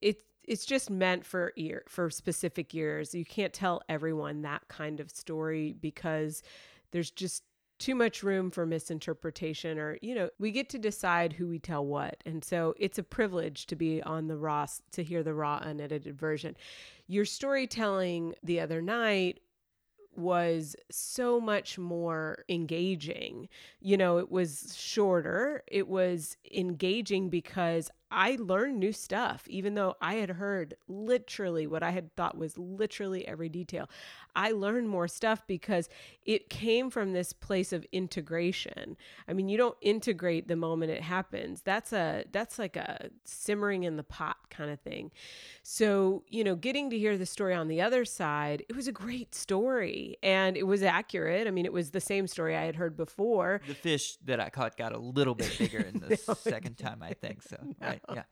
it 0.00 0.22
it's 0.44 0.64
just 0.64 0.90
meant 0.90 1.24
for 1.24 1.52
ear 1.56 1.82
for 1.88 2.08
specific 2.08 2.72
ears 2.72 3.12
you 3.12 3.24
can't 3.24 3.52
tell 3.52 3.82
everyone 3.88 4.42
that 4.42 4.62
kind 4.68 5.00
of 5.00 5.10
story 5.10 5.74
because 5.80 6.42
there's 6.92 7.10
just 7.10 7.42
too 7.80 7.94
much 7.94 8.22
room 8.22 8.50
for 8.50 8.66
misinterpretation 8.66 9.78
or 9.78 9.98
you 10.02 10.14
know 10.14 10.28
we 10.38 10.52
get 10.52 10.68
to 10.68 10.78
decide 10.78 11.32
who 11.32 11.48
we 11.48 11.58
tell 11.58 11.84
what. 11.84 12.22
And 12.24 12.44
so 12.44 12.74
it's 12.78 12.98
a 12.98 13.02
privilege 13.02 13.66
to 13.66 13.76
be 13.76 14.02
on 14.02 14.28
the 14.28 14.36
raw 14.36 14.66
to 14.92 15.02
hear 15.02 15.22
the 15.22 15.34
raw 15.34 15.58
unedited 15.62 16.16
version. 16.16 16.56
Your 17.08 17.24
storytelling 17.24 18.34
the 18.42 18.60
other 18.60 18.80
night 18.80 19.40
was 20.16 20.76
so 20.90 21.40
much 21.40 21.78
more 21.78 22.44
engaging. 22.48 23.48
You 23.80 23.96
know, 23.96 24.18
it 24.18 24.30
was 24.30 24.74
shorter, 24.76 25.62
it 25.66 25.88
was 25.88 26.36
engaging 26.52 27.30
because 27.30 27.90
I 28.10 28.36
learned 28.40 28.78
new 28.78 28.92
stuff, 28.92 29.44
even 29.48 29.74
though 29.74 29.96
I 30.00 30.14
had 30.14 30.30
heard 30.30 30.74
literally 30.88 31.66
what 31.66 31.82
I 31.82 31.90
had 31.90 32.14
thought 32.16 32.36
was 32.36 32.58
literally 32.58 33.26
every 33.26 33.48
detail. 33.48 33.88
I 34.34 34.52
learned 34.52 34.88
more 34.88 35.08
stuff 35.08 35.46
because 35.46 35.88
it 36.24 36.50
came 36.50 36.90
from 36.90 37.12
this 37.12 37.32
place 37.32 37.72
of 37.72 37.86
integration. 37.92 38.96
I 39.28 39.32
mean, 39.32 39.48
you 39.48 39.56
don't 39.56 39.76
integrate 39.80 40.48
the 40.48 40.56
moment 40.56 40.92
it 40.92 41.02
happens. 41.02 41.62
That's 41.62 41.92
a 41.92 42.24
that's 42.32 42.58
like 42.58 42.76
a 42.76 43.10
simmering 43.24 43.84
in 43.84 43.96
the 43.96 44.02
pot 44.02 44.36
kind 44.50 44.70
of 44.70 44.80
thing. 44.80 45.10
So, 45.62 46.24
you 46.28 46.44
know, 46.44 46.56
getting 46.56 46.90
to 46.90 46.98
hear 46.98 47.16
the 47.16 47.26
story 47.26 47.54
on 47.54 47.68
the 47.68 47.80
other 47.80 48.04
side, 48.04 48.64
it 48.68 48.76
was 48.76 48.88
a 48.88 48.92
great 48.92 49.34
story 49.34 50.16
and 50.22 50.56
it 50.56 50.64
was 50.64 50.82
accurate. 50.82 51.46
I 51.46 51.50
mean, 51.50 51.64
it 51.64 51.72
was 51.72 51.90
the 51.90 52.00
same 52.00 52.26
story 52.26 52.56
I 52.56 52.64
had 52.64 52.76
heard 52.76 52.96
before. 52.96 53.60
The 53.66 53.74
fish 53.74 54.16
that 54.24 54.40
I 54.40 54.48
caught 54.48 54.76
got 54.76 54.92
a 54.92 54.98
little 54.98 55.34
bit 55.34 55.54
bigger 55.58 55.80
in 55.80 56.00
the 56.08 56.16
second 56.16 56.78
time, 56.78 57.02
I 57.02 57.14
think. 57.14 57.42
So, 57.42 57.56
right, 57.80 57.99
yeah. 58.14 58.22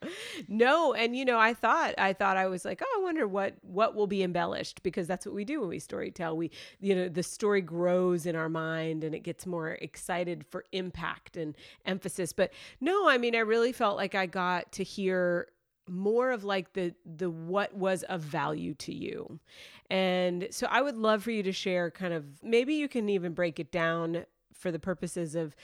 No, 0.48 0.94
and 0.94 1.16
you 1.16 1.24
know, 1.24 1.38
I 1.38 1.54
thought 1.54 1.94
I 1.98 2.12
thought 2.12 2.36
I 2.36 2.46
was 2.46 2.64
like, 2.64 2.82
oh, 2.84 2.98
I 3.00 3.02
wonder 3.02 3.26
what 3.26 3.54
what 3.62 3.94
will 3.94 4.06
be 4.06 4.22
embellished 4.22 4.82
because 4.82 5.06
that's 5.06 5.26
what 5.26 5.34
we 5.34 5.44
do 5.44 5.60
when 5.60 5.68
we 5.68 5.78
story 5.78 6.10
tell. 6.10 6.36
We 6.36 6.50
you 6.80 6.94
know, 6.94 7.08
the 7.08 7.22
story 7.22 7.60
grows 7.60 8.26
in 8.26 8.36
our 8.36 8.48
mind 8.48 9.04
and 9.04 9.14
it 9.14 9.20
gets 9.20 9.46
more 9.46 9.72
excited 9.80 10.44
for 10.46 10.64
impact 10.72 11.36
and 11.36 11.56
emphasis. 11.84 12.32
But 12.32 12.52
no, 12.80 13.08
I 13.08 13.18
mean, 13.18 13.34
I 13.34 13.40
really 13.40 13.72
felt 13.72 13.96
like 13.96 14.14
I 14.14 14.26
got 14.26 14.72
to 14.72 14.84
hear 14.84 15.48
more 15.88 16.30
of 16.30 16.44
like 16.44 16.72
the 16.74 16.94
the 17.04 17.30
what 17.30 17.74
was 17.74 18.02
of 18.04 18.20
value 18.20 18.74
to 18.74 18.94
you. 18.94 19.38
And 19.90 20.48
so 20.50 20.66
I 20.70 20.82
would 20.82 20.96
love 20.96 21.22
for 21.22 21.30
you 21.30 21.42
to 21.42 21.52
share 21.52 21.90
kind 21.90 22.12
of 22.12 22.24
maybe 22.42 22.74
you 22.74 22.88
can 22.88 23.08
even 23.08 23.32
break 23.32 23.58
it 23.58 23.72
down 23.72 24.26
for 24.52 24.70
the 24.70 24.78
purposes 24.78 25.34
of 25.34 25.54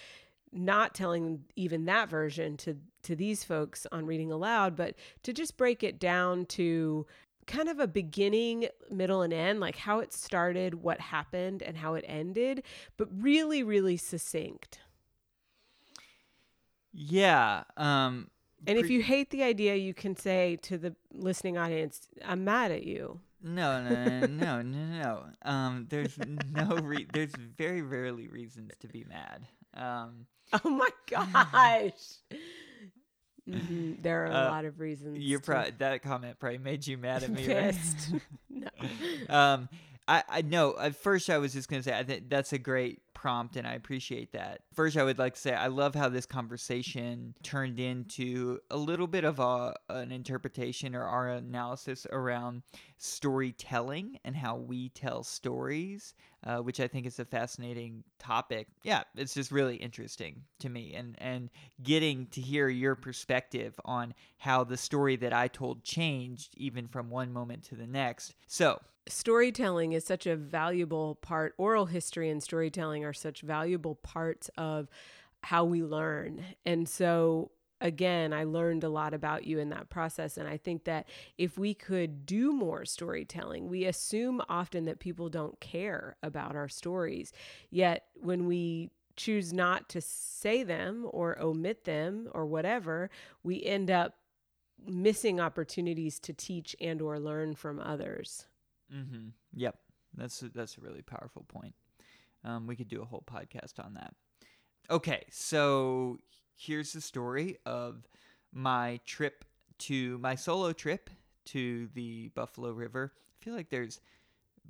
not 0.55 0.95
telling 0.95 1.45
even 1.57 1.85
that 1.87 2.09
version 2.09 2.57
to 2.57 2.77
to 3.03 3.15
these 3.17 3.45
folks 3.45 3.87
on 3.93 4.07
reading 4.07 4.31
aloud 4.33 4.75
but 4.77 4.95
to 5.23 5.33
just 5.33 5.57
break 5.57 5.83
it 5.83 5.99
down 5.99 6.47
to 6.47 7.07
kind 7.47 7.69
of 7.69 7.79
a 7.79 7.87
beginning 7.87 8.67
middle 8.91 9.21
and 9.21 9.33
end 9.35 9.61
like 9.61 9.77
how 9.77 9.99
it 9.99 10.13
started 10.13 10.75
what 10.77 10.99
happened 11.01 11.61
and 11.63 11.77
how 11.77 11.95
it 11.95 12.05
ended 12.09 12.63
but 12.97 13.09
really 13.13 13.63
really 13.63 13.97
succinct 13.97 14.79
Yeah. 16.93 17.65
Um, 17.77 18.31
and 18.67 18.79
if 18.79 18.89
you 18.89 19.03
hate 19.03 19.31
the 19.31 19.43
idea 19.43 19.75
you 19.75 19.93
can 19.93 20.17
say 20.17 20.57
to 20.63 20.79
the 20.79 20.95
listening 21.13 21.59
audience 21.59 22.09
i'm 22.25 22.45
mad 22.45 22.71
at 22.71 22.85
you 22.85 23.21
No, 23.43 23.83
no, 23.83 23.95
no, 24.21 24.27
no, 24.27 24.63
no, 24.63 24.87
no. 25.03 25.25
Um, 25.43 25.87
there's 25.91 26.17
no 26.51 26.77
re- 26.77 27.07
there's 27.13 27.35
very 27.59 27.83
rarely 27.83 28.27
reasons 28.29 28.71
to 28.81 28.89
be 28.89 29.05
mad. 29.05 29.47
Um, 29.75 30.27
oh 30.65 30.71
my 30.71 30.89
gosh. 31.11 31.93
Mhm, 33.49 34.03
there 34.03 34.23
are 34.23 34.27
a 34.27 34.31
Uh, 34.31 34.51
lot 34.51 34.65
of 34.65 34.81
reasons 34.81 35.19
you're 35.19 35.39
to- 35.41 35.45
pro- 35.45 35.71
that 35.79 36.03
comment 36.03 36.39
probably 36.39 36.59
made 36.59 36.87
you 36.87 36.97
mad 36.97 37.23
at 37.23 37.31
me, 37.31 37.47
right? 37.47 37.77
no. 38.49 38.69
Um, 39.29 39.69
I, 40.07 40.23
I 40.29 40.43
no. 40.43 40.77
At 40.79 40.97
first, 40.97 41.31
I 41.31 41.39
was 41.39 41.53
just 41.53 41.69
gonna 41.69 41.83
say 41.83 41.97
I 41.97 42.03
think 42.03 42.29
that's 42.29 42.53
a 42.53 42.59
great 42.59 43.01
prompt, 43.15 43.57
and 43.57 43.67
I 43.67 43.73
appreciate 43.73 44.33
that. 44.33 44.61
First, 44.75 44.99
I 44.99 45.03
would 45.03 45.19
like 45.19 45.35
to 45.35 45.41
say 45.41 45.55
I 45.55 45.69
love 45.69 45.95
how 45.95 46.11
this 46.11 46.27
conversation 46.27 47.35
turned 47.43 47.81
into 47.81 48.61
a 48.71 48.77
little 48.77 49.07
bit 49.07 49.25
of 49.25 49.39
a 49.39 49.75
an 49.89 50.13
interpretation 50.13 50.95
or 50.95 51.05
our 51.05 51.31
analysis 51.31 52.07
around 52.13 52.63
storytelling 52.99 54.19
and 54.25 54.37
how 54.37 54.57
we 54.57 54.91
tell 54.91 55.23
stories, 55.23 56.15
uh, 56.45 56.59
which 56.59 56.81
I 56.81 56.87
think 56.87 57.07
is 57.07 57.19
a 57.19 57.25
fascinating 57.25 58.05
topic. 58.19 58.69
Yeah, 58.83 59.05
it's 59.17 59.33
just 59.33 59.51
really 59.51 59.77
interesting 59.77 60.43
to 60.59 60.69
me, 60.69 60.93
and 60.95 61.15
and 61.17 61.49
getting 61.83 62.27
to 62.33 62.43
hear 62.43 62.69
your 62.69 62.95
perspective 62.95 63.81
on 63.87 64.13
how 64.37 64.65
the 64.65 64.77
story 64.77 65.17
that 65.17 65.33
I 65.33 65.49
told 65.49 65.83
changed 65.83 66.53
even 66.59 66.89
from 66.89 67.09
one 67.09 67.33
moment 67.33 67.63
to 67.65 67.75
the 67.75 67.87
next. 67.87 68.35
So, 68.47 68.81
storytelling 69.09 69.93
is 69.93 70.05
such 70.05 70.27
a 70.27 70.37
valuable 70.37 71.17
part. 71.17 71.55
Oral 71.59 71.87
history 71.87 72.31
and 72.31 72.43
storytelling 72.43 73.05
are 73.05 73.13
such 73.13 73.43
valuable 73.43 73.95
parts 73.97 74.51
of 74.57 74.89
how 75.43 75.65
we 75.65 75.83
learn. 75.83 76.43
And 76.65 76.89
so 76.89 77.51
again 77.81 78.33
i 78.33 78.45
learned 78.45 78.85
a 78.85 78.89
lot 78.89 79.13
about 79.13 79.45
you 79.45 79.59
in 79.59 79.69
that 79.71 79.91
process. 79.91 80.39
And 80.39 80.49
i 80.49 80.57
think 80.57 80.85
that 80.85 81.07
if 81.37 81.59
we 81.59 81.75
could 81.75 82.25
do 82.25 82.53
more 82.53 82.85
storytelling 82.85 83.69
we 83.69 83.85
assume 83.85 84.41
often 84.49 84.85
that 84.85 85.01
people 85.01 85.29
don't 85.29 85.59
care 85.61 86.17
about 86.23 86.57
our 86.57 86.69
stories. 86.69 87.33
Yet 87.71 88.05
when 88.15 88.47
we 88.47 88.91
choose 89.17 89.53
not 89.53 89.89
to 89.91 90.01
say 90.01 90.63
them 90.63 91.07
or 91.11 91.39
omit 91.41 91.85
them 91.85 92.29
or 92.33 92.47
whatever 92.47 93.11
we 93.43 93.63
end 93.63 93.91
up 93.91 94.15
missing 94.87 95.41
opportunities 95.41 96.19
to 96.21 96.33
teach 96.33 96.75
and 96.81 97.01
or 97.01 97.19
learn 97.19 97.55
from 97.55 97.79
others 97.81 98.47
mm-hmm. 98.93 99.29
yep, 99.53 99.77
that's 100.17 100.43
a, 100.43 100.49
that's 100.49 100.79
a 100.79 100.81
really 100.81 101.03
powerful 101.03 101.45
point. 101.49 101.75
Um, 102.45 102.67
we 102.67 102.77
could 102.77 102.89
do 102.89 103.03
a 103.03 103.05
whole 103.05 103.25
podcast 103.27 103.85
on 103.85 103.95
that. 103.95 104.15
Okay, 104.91 105.25
so 105.31 106.19
here's 106.57 106.93
the 106.93 107.01
story 107.01 107.59
of 107.65 108.07
my 108.53 109.01
trip 109.07 109.45
to 109.79 110.19
my 110.19 110.35
solo 110.35 110.73
trip 110.73 111.11
to 111.47 111.89
the 111.95 112.29
Buffalo 112.35 112.73
River. 112.73 113.13
I 113.17 113.45
feel 113.45 113.55
like 113.55 113.71
there's 113.71 114.01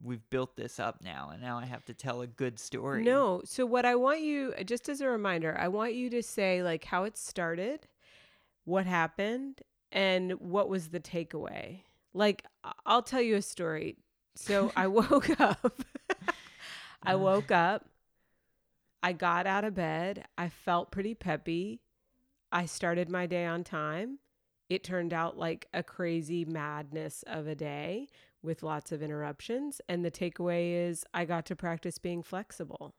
we've 0.02 0.28
built 0.30 0.56
this 0.56 0.80
up 0.80 1.02
now, 1.02 1.30
and 1.33 1.42
now 1.42 1.59
I 1.59 1.66
have 1.66 1.85
to 1.87 1.94
tell 1.94 2.23
a 2.23 2.26
good 2.26 2.59
story. 2.59 3.02
No. 3.02 3.42
So 3.44 3.66
what 3.66 3.85
I 3.85 3.94
want 3.97 4.23
you 4.23 4.54
just 4.64 4.88
as 4.88 5.00
a 5.00 5.09
reminder, 5.09 5.56
I 5.59 5.68
want 5.68 5.94
you 5.94 6.11
to 6.11 6.23
say 6.23 6.62
like 6.62 6.85
how 6.85 7.04
it 7.04 7.16
started 7.16 7.87
what 8.64 8.87
happened 8.87 9.61
and 9.92 10.33
what 10.33 10.68
was 10.68 10.88
the 10.88 11.00
takeaway. 11.00 11.80
Like, 12.12 12.44
I'll 12.87 13.02
tell 13.02 13.21
you 13.21 13.37
a 13.37 13.42
story. 13.42 13.97
So 14.34 14.72
I 14.76 14.86
woke 14.88 15.40
up. 15.40 15.82
I 17.02 17.14
woke 17.14 17.50
up. 17.50 17.86
I 19.02 19.12
got 19.12 19.46
out 19.46 19.64
of 19.64 19.74
bed. 19.74 20.24
I 20.38 20.48
felt 20.48 20.90
pretty 20.90 21.14
peppy. 21.14 21.82
I 22.50 22.66
started 22.66 23.10
my 23.10 23.26
day 23.26 23.44
on 23.44 23.64
time. 23.64 24.18
It 24.70 24.82
turned 24.82 25.12
out 25.12 25.36
like 25.36 25.68
a 25.74 25.82
crazy 25.82 26.44
madness 26.44 27.22
of 27.26 27.46
a 27.46 27.54
day 27.54 28.08
with 28.42 28.62
lots 28.62 28.92
of 28.92 29.02
interruptions. 29.02 29.80
And 29.88 30.04
the 30.04 30.10
takeaway 30.10 30.88
is 30.88 31.04
I 31.12 31.26
got 31.26 31.44
to 31.46 31.56
practice 31.56 31.98
being 31.98 32.22
flexible. 32.22 32.94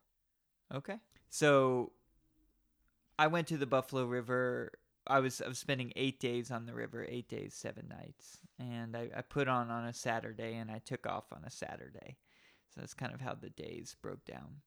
Okay. 0.73 0.97
So 1.29 1.91
I 3.17 3.27
went 3.27 3.47
to 3.47 3.57
the 3.57 3.65
Buffalo 3.65 4.05
River. 4.05 4.71
I 5.07 5.19
was 5.19 5.41
I 5.41 5.47
was 5.47 5.59
spending 5.59 5.93
eight 5.95 6.19
days 6.19 6.51
on 6.51 6.65
the 6.65 6.73
river, 6.73 7.05
eight 7.07 7.29
days, 7.29 7.53
seven 7.53 7.87
nights, 7.87 8.39
and 8.59 8.95
I, 8.95 9.09
I 9.15 9.21
put 9.21 9.47
on 9.47 9.69
on 9.69 9.85
a 9.85 9.93
Saturday 9.93 10.55
and 10.55 10.71
I 10.71 10.79
took 10.79 11.05
off 11.05 11.31
on 11.31 11.43
a 11.45 11.51
Saturday. 11.51 12.17
So 12.73 12.81
that's 12.81 12.93
kind 12.93 13.13
of 13.13 13.21
how 13.21 13.35
the 13.35 13.49
days 13.49 13.95
broke 14.01 14.25
down. 14.25 14.61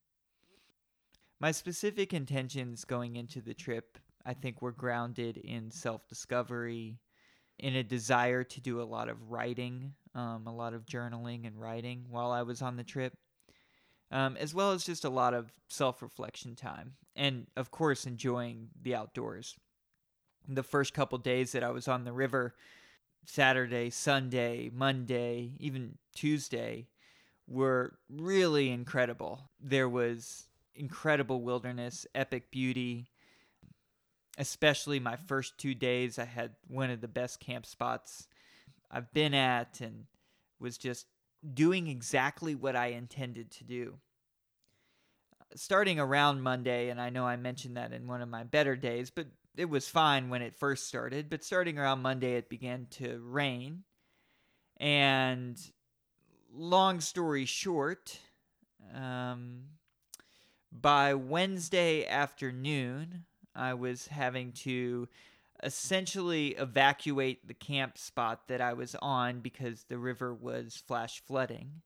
My 1.41 1.53
specific 1.53 2.13
intentions 2.13 2.85
going 2.85 3.17
into 3.17 3.41
the 3.41 3.55
trip, 3.55 3.99
I 4.25 4.35
think, 4.35 4.61
were 4.61 4.73
grounded 4.73 5.37
in 5.37 5.71
self 5.71 6.09
discovery, 6.09 6.99
in 7.59 7.77
a 7.77 7.83
desire 7.83 8.45
to 8.45 8.61
do 8.61 8.81
a 8.81 8.85
lot 8.85 9.09
of 9.09 9.31
writing, 9.31 9.95
um, 10.15 10.47
a 10.47 10.55
lot 10.55 10.75
of 10.75 10.87
journaling 10.87 11.47
and 11.47 11.61
writing 11.61 12.07
while 12.09 12.31
I 12.31 12.43
was 12.43 12.63
on 12.63 12.77
the 12.77 12.85
trip, 12.85 13.17
um, 14.11 14.37
as 14.37 14.55
well 14.55 14.73
as 14.73 14.85
just 14.85 15.05
a 15.05 15.11
lot 15.11 15.35
of 15.35 15.53
self 15.69 16.03
reflection 16.03 16.57
time. 16.57 16.95
And 17.15 17.47
of 17.57 17.71
course, 17.71 18.07
enjoying 18.07 18.69
the 18.81 18.95
outdoors. 18.95 19.57
The 20.47 20.63
first 20.63 20.95
couple 20.95 21.19
days 21.19 21.53
that 21.53 21.65
I 21.65 21.71
was 21.71 21.89
on 21.89 22.05
the 22.05 22.13
river, 22.13 22.55
Saturday, 23.25 23.91
Sunday, 23.91 24.71
Monday, 24.73 25.53
even 25.59 25.99
Tuesday, 26.15 26.87
were 27.47 27.99
really 28.09 28.71
incredible. 28.71 29.51
There 29.61 29.89
was 29.89 30.49
incredible 30.75 31.43
wilderness, 31.43 32.07
epic 32.15 32.51
beauty. 32.51 33.11
Especially 34.39 35.01
my 35.01 35.17
first 35.17 35.59
two 35.59 35.75
days, 35.75 36.19
I 36.19 36.25
had 36.25 36.53
one 36.69 36.91
of 36.91 37.01
the 37.01 37.09
best 37.09 37.41
camp 37.41 37.67
spots 37.67 38.29
I've 38.91 39.13
been 39.13 39.35
at 39.35 39.81
and 39.81 40.07
was 40.61 40.79
just 40.79 41.07
doing 41.55 41.89
exactly 41.89 42.55
what 42.55 42.77
I 42.77 42.87
intended 42.89 43.51
to 43.53 43.65
do. 43.65 43.95
Starting 45.55 45.99
around 45.99 46.43
Monday, 46.43 46.89
and 46.89 47.01
I 47.01 47.11
know 47.11 47.25
I 47.25 47.37
mentioned 47.37 47.77
that 47.77 47.93
in 47.93 48.07
one 48.07 48.23
of 48.23 48.29
my 48.29 48.45
better 48.45 48.77
days, 48.77 49.11
but 49.11 49.27
it 49.59 49.69
was 49.69 49.89
fine 49.89 50.31
when 50.31 50.41
it 50.41 50.55
first 50.55 50.87
started. 50.87 51.29
But 51.29 51.43
starting 51.43 51.79
around 51.79 52.01
Monday, 52.01 52.37
it 52.37 52.49
began 52.49 52.87
to 52.93 53.21
rain. 53.25 53.83
And 54.79 55.61
long 56.55 57.01
story 57.01 57.45
short, 57.45 58.17
um, 58.95 59.65
by 60.71 61.15
Wednesday 61.15 62.07
afternoon, 62.07 63.25
I 63.53 63.75
was 63.75 64.07
having 64.07 64.53
to 64.53 65.09
essentially 65.65 66.51
evacuate 66.51 67.49
the 67.49 67.55
camp 67.55 67.99
spot 67.99 68.47
that 68.47 68.61
I 68.61 68.75
was 68.75 68.95
on 69.03 69.41
because 69.41 69.83
the 69.89 69.99
river 69.99 70.33
was 70.33 70.81
flash 70.87 71.21
flooding. 71.27 71.83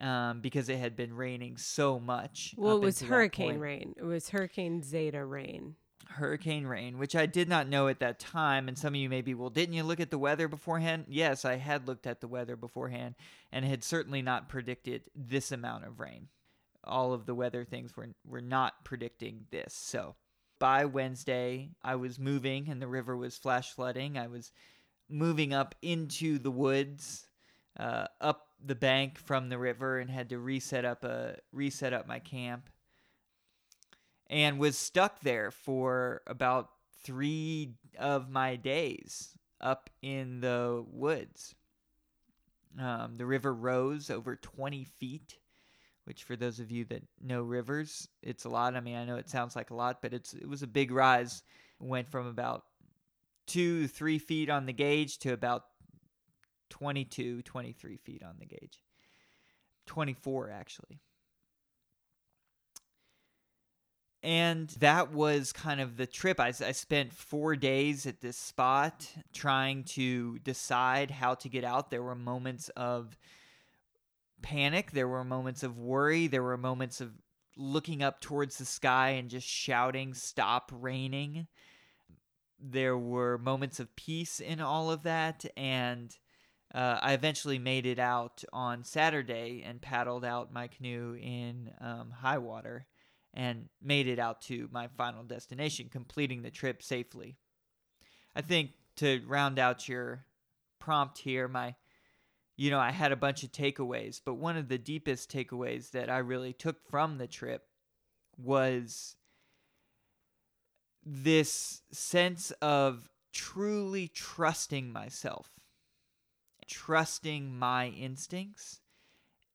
Um, 0.00 0.40
because 0.40 0.68
it 0.68 0.78
had 0.78 0.96
been 0.96 1.14
raining 1.14 1.56
so 1.56 2.00
much. 2.00 2.52
Well, 2.56 2.76
it 2.76 2.82
was 2.82 3.00
hurricane 3.00 3.60
rain. 3.60 3.94
It 3.96 4.02
was 4.02 4.28
Hurricane 4.28 4.82
Zeta 4.82 5.24
rain. 5.24 5.76
Hurricane 6.08 6.66
rain, 6.66 6.98
which 6.98 7.16
I 7.16 7.26
did 7.26 7.48
not 7.48 7.68
know 7.68 7.88
at 7.88 8.00
that 8.00 8.18
time. 8.18 8.68
And 8.68 8.78
some 8.78 8.94
of 8.94 9.00
you 9.00 9.08
maybe, 9.08 9.34
well, 9.34 9.50
didn't 9.50 9.74
you 9.74 9.82
look 9.82 10.00
at 10.00 10.10
the 10.10 10.18
weather 10.18 10.48
beforehand? 10.48 11.06
Yes, 11.08 11.44
I 11.44 11.56
had 11.56 11.86
looked 11.86 12.06
at 12.06 12.20
the 12.20 12.28
weather 12.28 12.56
beforehand 12.56 13.14
and 13.52 13.64
had 13.64 13.84
certainly 13.84 14.22
not 14.22 14.48
predicted 14.48 15.02
this 15.14 15.52
amount 15.52 15.84
of 15.84 16.00
rain. 16.00 16.28
All 16.82 17.12
of 17.12 17.26
the 17.26 17.34
weather 17.34 17.64
things 17.64 17.96
were, 17.96 18.08
were 18.26 18.40
not 18.40 18.84
predicting 18.84 19.46
this. 19.50 19.74
So 19.74 20.16
by 20.58 20.84
Wednesday, 20.84 21.70
I 21.82 21.96
was 21.96 22.18
moving 22.18 22.68
and 22.68 22.80
the 22.80 22.86
river 22.86 23.16
was 23.16 23.36
flash 23.36 23.72
flooding. 23.72 24.18
I 24.18 24.28
was 24.28 24.52
moving 25.08 25.52
up 25.52 25.74
into 25.82 26.38
the 26.38 26.50
woods, 26.50 27.26
uh, 27.78 28.06
up 28.20 28.48
the 28.64 28.74
bank 28.74 29.18
from 29.18 29.48
the 29.48 29.58
river, 29.58 29.98
and 29.98 30.10
had 30.10 30.30
to 30.30 30.38
reset 30.38 30.84
up 30.84 31.04
a 31.04 31.36
reset 31.52 31.92
up 31.92 32.06
my 32.06 32.18
camp. 32.18 32.70
And 34.30 34.58
was 34.58 34.76
stuck 34.76 35.20
there 35.20 35.50
for 35.50 36.22
about 36.26 36.70
three 37.02 37.74
of 37.98 38.30
my 38.30 38.56
days 38.56 39.36
up 39.60 39.90
in 40.02 40.40
the 40.40 40.84
woods. 40.90 41.54
Um, 42.80 43.16
the 43.16 43.26
river 43.26 43.54
rose 43.54 44.10
over 44.10 44.34
20 44.34 44.84
feet 44.84 45.36
which 46.04 46.24
for 46.24 46.36
those 46.36 46.60
of 46.60 46.70
you 46.70 46.84
that 46.86 47.02
know 47.20 47.42
rivers, 47.42 48.08
it's 48.22 48.44
a 48.44 48.48
lot. 48.48 48.76
I 48.76 48.80
mean, 48.80 48.96
I 48.96 49.04
know 49.04 49.16
it 49.16 49.30
sounds 49.30 49.56
like 49.56 49.70
a 49.70 49.74
lot, 49.74 50.02
but 50.02 50.12
it's 50.12 50.34
it 50.34 50.48
was 50.48 50.62
a 50.62 50.66
big 50.66 50.90
rise. 50.90 51.42
went 51.80 52.08
from 52.08 52.26
about 52.26 52.64
two, 53.46 53.88
three 53.88 54.18
feet 54.18 54.50
on 54.50 54.66
the 54.66 54.72
gauge 54.72 55.18
to 55.18 55.32
about 55.32 55.64
22, 56.70 57.42
23 57.42 57.96
feet 57.96 58.22
on 58.22 58.36
the 58.38 58.46
gauge. 58.46 58.82
24, 59.86 60.50
actually. 60.50 61.00
And 64.24 64.70
that 64.78 65.12
was 65.12 65.52
kind 65.52 65.82
of 65.82 65.98
the 65.98 66.06
trip. 66.06 66.40
I, 66.40 66.46
I 66.46 66.72
spent 66.72 67.12
four 67.12 67.56
days 67.56 68.06
at 68.06 68.22
this 68.22 68.38
spot 68.38 69.06
trying 69.34 69.84
to 69.84 70.38
decide 70.38 71.10
how 71.10 71.34
to 71.34 71.48
get 71.50 71.62
out. 71.62 71.90
There 71.90 72.02
were 72.02 72.14
moments 72.14 72.70
of 72.70 73.18
panic. 74.40 74.92
There 74.92 75.08
were 75.08 75.24
moments 75.24 75.62
of 75.62 75.76
worry. 75.76 76.26
There 76.26 76.42
were 76.42 76.56
moments 76.56 77.02
of 77.02 77.12
looking 77.58 78.02
up 78.02 78.22
towards 78.22 78.56
the 78.56 78.64
sky 78.64 79.10
and 79.10 79.28
just 79.28 79.46
shouting, 79.46 80.14
Stop 80.14 80.72
raining. 80.74 81.46
There 82.58 82.96
were 82.96 83.36
moments 83.36 83.78
of 83.78 83.94
peace 83.94 84.40
in 84.40 84.58
all 84.58 84.90
of 84.90 85.02
that. 85.02 85.44
And 85.54 86.16
uh, 86.74 86.98
I 87.02 87.12
eventually 87.12 87.58
made 87.58 87.84
it 87.84 87.98
out 87.98 88.42
on 88.54 88.84
Saturday 88.84 89.62
and 89.66 89.82
paddled 89.82 90.24
out 90.24 90.50
my 90.50 90.68
canoe 90.68 91.14
in 91.20 91.72
um, 91.78 92.10
high 92.10 92.38
water 92.38 92.86
and 93.34 93.68
made 93.82 94.06
it 94.06 94.18
out 94.18 94.40
to 94.42 94.68
my 94.72 94.88
final 94.96 95.24
destination, 95.24 95.88
completing 95.90 96.42
the 96.42 96.50
trip 96.50 96.82
safely. 96.82 97.36
I 98.34 98.40
think 98.40 98.70
to 98.96 99.20
round 99.26 99.58
out 99.58 99.88
your 99.88 100.24
prompt 100.78 101.18
here, 101.18 101.48
my 101.48 101.74
you 102.56 102.70
know, 102.70 102.78
I 102.78 102.92
had 102.92 103.10
a 103.10 103.16
bunch 103.16 103.42
of 103.42 103.50
takeaways, 103.50 104.20
but 104.24 104.34
one 104.34 104.56
of 104.56 104.68
the 104.68 104.78
deepest 104.78 105.30
takeaways 105.30 105.90
that 105.90 106.08
I 106.08 106.18
really 106.18 106.52
took 106.52 106.88
from 106.88 107.18
the 107.18 107.26
trip 107.26 107.66
was 108.36 109.16
this 111.04 111.82
sense 111.90 112.52
of 112.62 113.08
truly 113.32 114.06
trusting 114.06 114.92
myself, 114.92 115.48
trusting 116.68 117.58
my 117.58 117.88
instincts, 117.88 118.80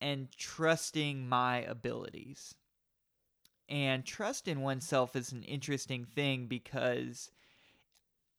and 0.01 0.29
trusting 0.37 1.27
my 1.27 1.61
abilities. 1.61 2.55
And 3.69 4.03
trust 4.03 4.47
in 4.47 4.61
oneself 4.61 5.15
is 5.15 5.31
an 5.31 5.43
interesting 5.43 6.03
thing 6.03 6.47
because 6.47 7.29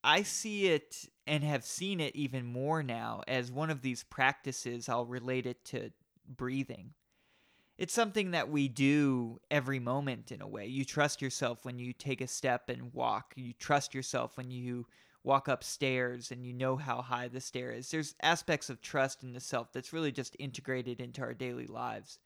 I 0.03 0.23
see 0.23 0.67
it 0.67 1.09
and 1.27 1.45
have 1.45 1.65
seen 1.65 2.01
it 2.01 2.17
even 2.17 2.45
more 2.45 2.83
now 2.83 3.23
as 3.29 3.53
one 3.53 3.71
of 3.71 3.83
these 3.83 4.03
practices. 4.03 4.89
I'll 4.89 5.07
relate 5.07 5.47
it 5.47 5.65
to 5.67 5.93
breathing. 6.27 6.95
It's 7.79 7.95
something 7.95 8.33
that 8.33 8.51
we 8.51 8.69
do 8.69 9.39
every 9.51 9.79
moment 9.79 10.33
in 10.33 10.43
a 10.43 10.49
way. 10.49 10.67
You 10.67 10.85
trust 10.85 11.23
yourself 11.23 11.65
when 11.65 11.79
you 11.79 11.93
take 11.93 12.21
a 12.21 12.27
step 12.27 12.69
and 12.69 12.93
walk. 12.93 13.33
You 13.37 13.53
trust 13.53 13.95
yourself 13.95 14.37
when 14.37 14.51
you 14.51 14.87
walk 15.23 15.49
upstairs 15.49 16.31
and 16.31 16.45
you 16.45 16.53
know 16.53 16.77
how 16.77 17.03
high 17.03 17.29
the 17.29 17.41
stair 17.41 17.71
is. 17.71 17.91
There's 17.91 18.15
aspects 18.23 18.69
of 18.69 18.81
trust 18.81 19.23
in 19.23 19.33
the 19.33 19.41
self 19.41 19.73
that's 19.73 19.93
really 19.93 20.13
just 20.13 20.37
integrated 20.39 21.01
into 21.01 21.23
our 21.23 21.35
daily 21.35 21.67
lives. 21.67 22.19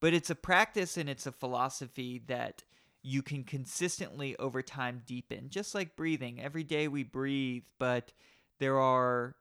But 0.00 0.14
it's 0.14 0.30
a 0.30 0.34
practice 0.34 0.96
and 0.96 1.08
it's 1.08 1.26
a 1.26 1.32
philosophy 1.32 2.22
that 2.26 2.62
you 3.02 3.22
can 3.22 3.44
consistently 3.44 4.36
over 4.38 4.62
time 4.62 5.02
deepen, 5.06 5.50
just 5.50 5.74
like 5.74 5.96
breathing. 5.96 6.40
Every 6.40 6.64
day 6.64 6.88
we 6.88 7.02
breathe, 7.02 7.64
but 7.78 8.12
there 8.58 8.78
are 8.78 9.36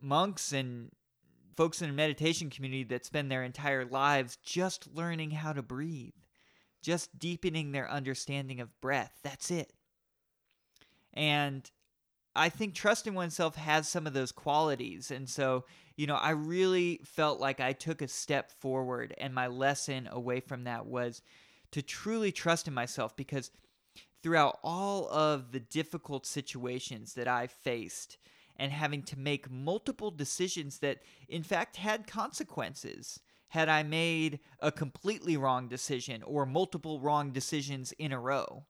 monks 0.00 0.52
and 0.52 0.90
folks 1.56 1.80
in 1.80 1.90
a 1.90 1.92
meditation 1.92 2.50
community 2.50 2.84
that 2.84 3.04
spend 3.04 3.30
their 3.30 3.42
entire 3.42 3.84
lives 3.84 4.36
just 4.44 4.88
learning 4.94 5.30
how 5.30 5.52
to 5.52 5.62
breathe, 5.62 6.12
just 6.82 7.18
deepening 7.18 7.72
their 7.72 7.90
understanding 7.90 8.60
of 8.60 8.80
breath. 8.80 9.12
That's 9.22 9.50
it. 9.50 9.72
And 11.14 11.68
I 12.36 12.48
think 12.48 12.74
trusting 12.74 13.14
oneself 13.14 13.56
has 13.56 13.88
some 13.88 14.06
of 14.06 14.12
those 14.12 14.32
qualities. 14.32 15.10
And 15.10 15.28
so, 15.28 15.64
you 15.96 16.06
know, 16.06 16.16
I 16.16 16.30
really 16.30 17.00
felt 17.04 17.40
like 17.40 17.60
I 17.60 17.72
took 17.72 18.02
a 18.02 18.08
step 18.08 18.50
forward, 18.50 19.14
and 19.18 19.34
my 19.34 19.46
lesson 19.46 20.08
away 20.10 20.40
from 20.40 20.64
that 20.64 20.86
was 20.86 21.22
to 21.72 21.82
truly 21.82 22.32
trust 22.32 22.68
in 22.68 22.74
myself 22.74 23.16
because 23.16 23.50
throughout 24.22 24.58
all 24.62 25.08
of 25.08 25.52
the 25.52 25.60
difficult 25.60 26.26
situations 26.26 27.14
that 27.14 27.28
I 27.28 27.46
faced 27.46 28.18
and 28.56 28.72
having 28.72 29.02
to 29.04 29.18
make 29.18 29.50
multiple 29.50 30.10
decisions 30.10 30.78
that, 30.78 30.98
in 31.28 31.42
fact, 31.42 31.76
had 31.76 32.06
consequences. 32.06 33.20
Had 33.48 33.68
I 33.68 33.82
made 33.82 34.40
a 34.60 34.72
completely 34.72 35.36
wrong 35.36 35.68
decision 35.68 36.22
or 36.22 36.44
multiple 36.44 37.00
wrong 37.00 37.30
decisions 37.30 37.92
in 37.92 38.12
a 38.12 38.18
row, 38.18 38.64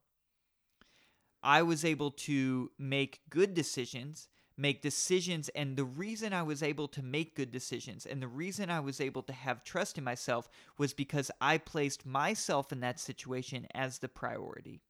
I 1.42 1.62
was 1.62 1.84
able 1.84 2.10
to 2.10 2.70
make 2.78 3.20
good 3.30 3.54
decisions, 3.54 4.28
make 4.56 4.82
decisions. 4.82 5.48
And 5.50 5.76
the 5.76 5.84
reason 5.84 6.32
I 6.32 6.42
was 6.42 6.62
able 6.62 6.88
to 6.88 7.02
make 7.02 7.36
good 7.36 7.52
decisions 7.52 8.06
and 8.06 8.22
the 8.22 8.28
reason 8.28 8.70
I 8.70 8.80
was 8.80 9.00
able 9.00 9.22
to 9.24 9.32
have 9.32 9.64
trust 9.64 9.98
in 9.98 10.04
myself 10.04 10.48
was 10.78 10.92
because 10.92 11.30
I 11.40 11.58
placed 11.58 12.06
myself 12.06 12.72
in 12.72 12.80
that 12.80 13.00
situation 13.00 13.66
as 13.74 13.98
the 13.98 14.08
priority 14.08 14.80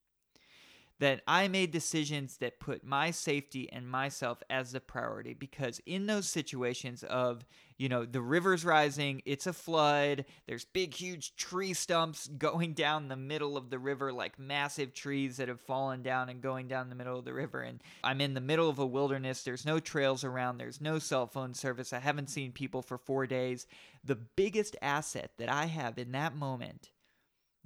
that 0.99 1.21
I 1.27 1.49
made 1.49 1.73
decisions 1.73 2.39
that 2.39 2.59
put 2.59 2.83
my 2.83 3.11
safety 3.11 3.71
and 3.71 3.89
myself 3.89 4.43
as 4.49 4.73
the 4.73 4.81
priority 4.81 5.35
because 5.35 5.81
in 5.85 6.07
those 6.07 6.27
situations 6.27 7.03
of, 7.05 7.45
you 7.77 7.91
know, 7.91 8.07
the 8.07 8.23
river's 8.23 8.65
rising, 8.65 9.21
it's 9.27 9.47
a 9.47 9.53
flood, 9.53 10.25
there's 10.47 10.65
big, 10.65 10.95
huge 10.95 11.37
tree 11.37 11.75
stumps 11.75 12.29
going 12.39 12.73
down 12.73 13.09
the 13.09 13.17
middle 13.17 13.59
of 13.59 13.69
the 13.69 13.79
river, 13.79 14.11
like 14.11 14.39
massive 14.39 14.95
trees 14.95 15.37
that 15.37 15.49
have 15.49 15.61
fallen 15.61 16.03
down 16.03 16.31
and 16.31 16.41
going 16.41 16.67
down 16.67 16.89
the 16.89 16.95
middle 16.95 17.19
of 17.19 17.27
the 17.27 17.35
river. 17.35 17.61
And 17.61 17.83
I'm 18.03 18.23
in 18.23 18.33
the 18.33 18.41
middle 18.41 18.71
of 18.71 18.79
a 18.79 18.87
wilderness, 18.87 19.43
there's 19.43 19.67
no 19.67 19.79
trails 19.79 20.25
around, 20.25 20.59
there's 20.59 20.81
no 20.81 20.99
cell 20.99 21.27
phone 21.27 21.53
service, 21.53 21.93
I 21.93 21.99
haven't 21.99 22.31
seen 22.31 22.53
people 22.53 22.81
for 22.81 22.97
four 22.97 23.27
days. 23.27 23.67
The 24.03 24.17
biggest 24.17 24.77
asset 24.81 25.33
that 25.37 25.51
I 25.51 25.67
have 25.67 25.99
in 25.99 26.13
that 26.13 26.35
moment 26.35 26.91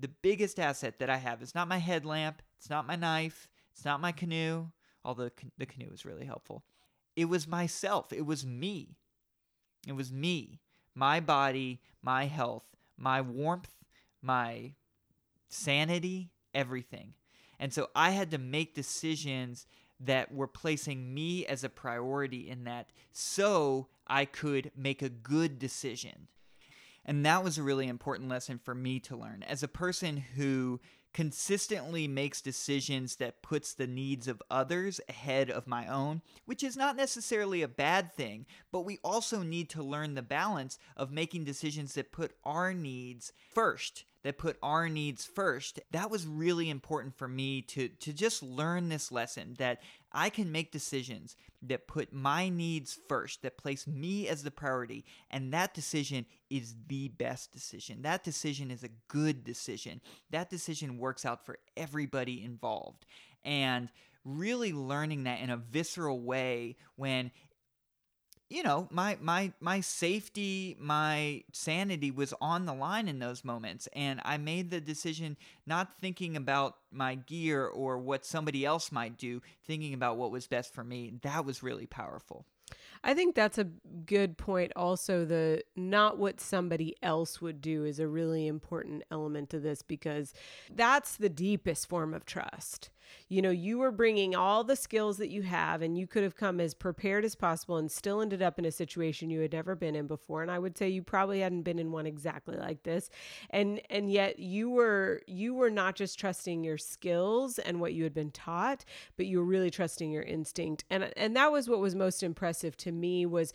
the 0.00 0.08
biggest 0.08 0.58
asset 0.58 0.98
that 0.98 1.10
I 1.10 1.18
have 1.18 1.42
is 1.42 1.54
not 1.54 1.68
my 1.68 1.76
headlamp, 1.76 2.40
it's 2.61 2.68
not 2.68 2.87
my 2.87 2.94
knife, 2.94 3.49
it's 3.73 3.87
not 3.87 4.03
my 4.03 4.12
canoe, 4.12 4.66
although 5.03 5.31
the 5.57 5.64
canoe 5.64 5.88
was 5.90 6.05
really 6.05 6.27
helpful. 6.27 6.62
It 7.16 7.25
was 7.25 7.49
myself, 7.49 8.12
it 8.12 8.27
was 8.27 8.44
me. 8.44 8.96
It 9.88 9.92
was 9.92 10.12
me, 10.12 10.61
my 10.94 11.20
body, 11.20 11.81
my 12.03 12.27
health, 12.27 12.64
my 12.99 13.23
warmth, 13.23 13.73
my 14.20 14.75
sanity, 15.49 16.33
everything. 16.53 17.14
And 17.59 17.73
so 17.73 17.88
I 17.96 18.11
had 18.11 18.31
to 18.33 18.38
make 18.38 18.75
decisions 18.75 19.66
that 19.99 20.31
were 20.31 20.46
placing 20.46 21.14
me 21.14 21.46
as 21.46 21.64
a 21.64 21.70
priority 21.70 22.51
in 22.51 22.64
that 22.64 22.90
so 23.11 23.88
I 24.07 24.27
could 24.27 24.70
make 24.77 25.01
a 25.01 25.09
good 25.09 25.59
decision. 25.59 26.29
And 27.07 27.25
that 27.25 27.42
was 27.42 27.57
a 27.57 27.62
really 27.62 27.88
important 27.88 28.29
lesson 28.29 28.59
for 28.62 28.75
me 28.75 29.01
to 29.01 29.16
learn. 29.16 29.42
As 29.49 29.62
a 29.62 29.68
person 29.68 30.18
who 30.37 30.79
consistently 31.12 32.07
makes 32.07 32.40
decisions 32.40 33.16
that 33.16 33.42
puts 33.42 33.75
the 33.75 33.87
needs 33.87 34.29
of 34.29 34.42
others 34.51 35.01
ahead 35.09 35.51
of 35.51 35.66
my 35.66 35.87
own, 35.87 36.23
which 36.46 36.62
is 36.62 36.77
not 36.77 36.96
necessarily 36.96 37.62
a 37.62 37.68
bad 37.68 38.12
thing, 38.12 38.46
but 38.70 38.81
we 38.81 38.99
also 39.03 39.42
need 39.42 39.68
to 39.70 39.83
learn 39.83 40.14
the 40.14 40.23
balance 40.23 40.79
of 40.96 41.11
making 41.11 41.44
decisions 41.44 41.94
that 41.94 42.12
put 42.12 42.33
our 42.44 42.73
needs 42.73 43.33
first 43.53 44.05
that 44.23 44.38
put 44.38 44.59
our 44.62 44.88
needs 44.88 45.25
first. 45.25 45.81
That 45.92 46.11
was 46.11 46.27
really 46.27 46.68
important 46.68 47.16
for 47.16 47.29
me 47.29 47.62
to 47.62 47.88
to 47.88 48.12
just 48.12 48.42
learn 48.42 48.88
this 48.88 49.11
lesson 49.11 49.55
that 49.59 49.81
I 50.12 50.31
can 50.31 50.51
make 50.51 50.73
decisions 50.73 51.37
that 51.62 51.87
put 51.87 52.12
my 52.12 52.49
needs 52.49 52.99
first, 53.09 53.42
that 53.42 53.59
place 53.59 53.87
me 53.87 54.29
as 54.29 54.42
the 54.42 54.51
priority, 54.51 55.05
and 55.31 55.53
that 55.53 55.75
decision 55.75 56.27
is 56.49 56.75
the 56.88 57.09
best 57.09 57.53
decision. 57.53 58.03
That 58.03 58.25
decision 58.25 58.70
is 58.70 58.83
a 58.83 58.90
good 59.09 59.44
decision. 59.44 60.01
That 60.31 60.51
decision 60.51 60.99
works 60.99 61.25
out 61.25 61.44
for 61.44 61.59
everybody 61.77 62.42
involved. 62.44 63.05
And 63.44 63.90
really 64.25 64.73
learning 64.73 65.25
that 65.25 65.40
in 65.40 65.51
a 65.51 65.57
visceral 65.57 66.20
way 66.20 66.77
when 66.96 67.31
you 68.50 68.62
know 68.62 68.88
my 68.90 69.16
my 69.22 69.52
my 69.60 69.80
safety 69.80 70.76
my 70.78 71.42
sanity 71.52 72.10
was 72.10 72.34
on 72.40 72.66
the 72.66 72.74
line 72.74 73.08
in 73.08 73.18
those 73.18 73.44
moments 73.44 73.88
and 73.94 74.20
i 74.24 74.36
made 74.36 74.70
the 74.70 74.80
decision 74.80 75.36
not 75.66 75.96
thinking 76.00 76.36
about 76.36 76.76
my 76.92 77.14
gear 77.14 77.66
or 77.66 77.96
what 77.96 78.26
somebody 78.26 78.66
else 78.66 78.92
might 78.92 79.16
do 79.16 79.40
thinking 79.64 79.94
about 79.94 80.18
what 80.18 80.30
was 80.30 80.46
best 80.46 80.74
for 80.74 80.84
me 80.84 81.12
that 81.22 81.44
was 81.44 81.62
really 81.62 81.86
powerful 81.86 82.44
I 83.02 83.14
think 83.14 83.34
that's 83.34 83.56
a 83.56 83.64
good 83.64 84.36
point. 84.36 84.72
Also, 84.76 85.24
the 85.24 85.62
not 85.74 86.18
what 86.18 86.40
somebody 86.40 86.94
else 87.02 87.40
would 87.40 87.62
do 87.62 87.84
is 87.84 87.98
a 87.98 88.06
really 88.06 88.46
important 88.46 89.04
element 89.10 89.48
to 89.50 89.58
this 89.58 89.80
because 89.80 90.34
that's 90.74 91.16
the 91.16 91.30
deepest 91.30 91.88
form 91.88 92.12
of 92.12 92.26
trust 92.26 92.90
you 93.29 93.42
know, 93.42 93.51
you 93.51 93.79
were 93.79 93.92
bringing 93.92 94.35
all 94.35 94.64
the 94.64 94.77
skills 94.77 95.18
that 95.18 95.31
you 95.31 95.42
have 95.42 95.83
and 95.83 95.96
you 95.96 96.07
could 96.07 96.23
have 96.23 96.37
come 96.37 96.61
as 96.61 96.75
prepared 96.75 97.25
as 97.25 97.35
possible 97.35 97.77
and 97.77 97.90
still 97.90 98.20
ended 98.20 98.42
up 98.42 98.59
in 98.59 98.64
a 98.64 98.73
situation 98.73 99.31
you 99.31 99.40
had 99.40 99.53
never 99.53 99.75
been 99.75 99.94
in 99.94 100.07
before. 100.07 100.42
And 100.42 100.51
I 100.51 100.59
would 100.59 100.77
say 100.77 100.88
you 100.88 101.03
probably 101.03 101.40
hadn't 101.40 101.62
been 101.62 101.79
in 101.79 101.92
one 101.92 102.07
exactly 102.07 102.57
like 102.57 102.83
this. 102.83 103.11
And 103.51 103.81
and 103.90 104.11
yet 104.11 104.38
you 104.38 104.70
were 104.70 105.23
you 105.27 105.55
were 105.55 105.70
not 105.70 105.94
just 105.94 106.18
trusting 106.18 106.64
your 106.64 106.79
skills 106.79 107.59
and 107.59 107.81
what 107.81 107.94
you 107.94 108.05
had 108.05 108.14
been 108.14 108.31
taught, 108.31 108.85
but 109.16 109.27
you 109.27 109.38
were 109.38 109.44
really 109.44 109.70
trusting 109.70 110.11
your 110.11 110.23
instinct. 110.23 110.85
And 110.90 111.12
and 111.16 111.37
that 111.37 111.53
was 111.53 111.68
what 111.68 111.81
was 111.81 111.94
most 111.94 112.23
impressive 112.23 112.77
to 112.79 112.92
me 112.92 113.27
was 113.27 113.53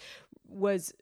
was 0.47 0.93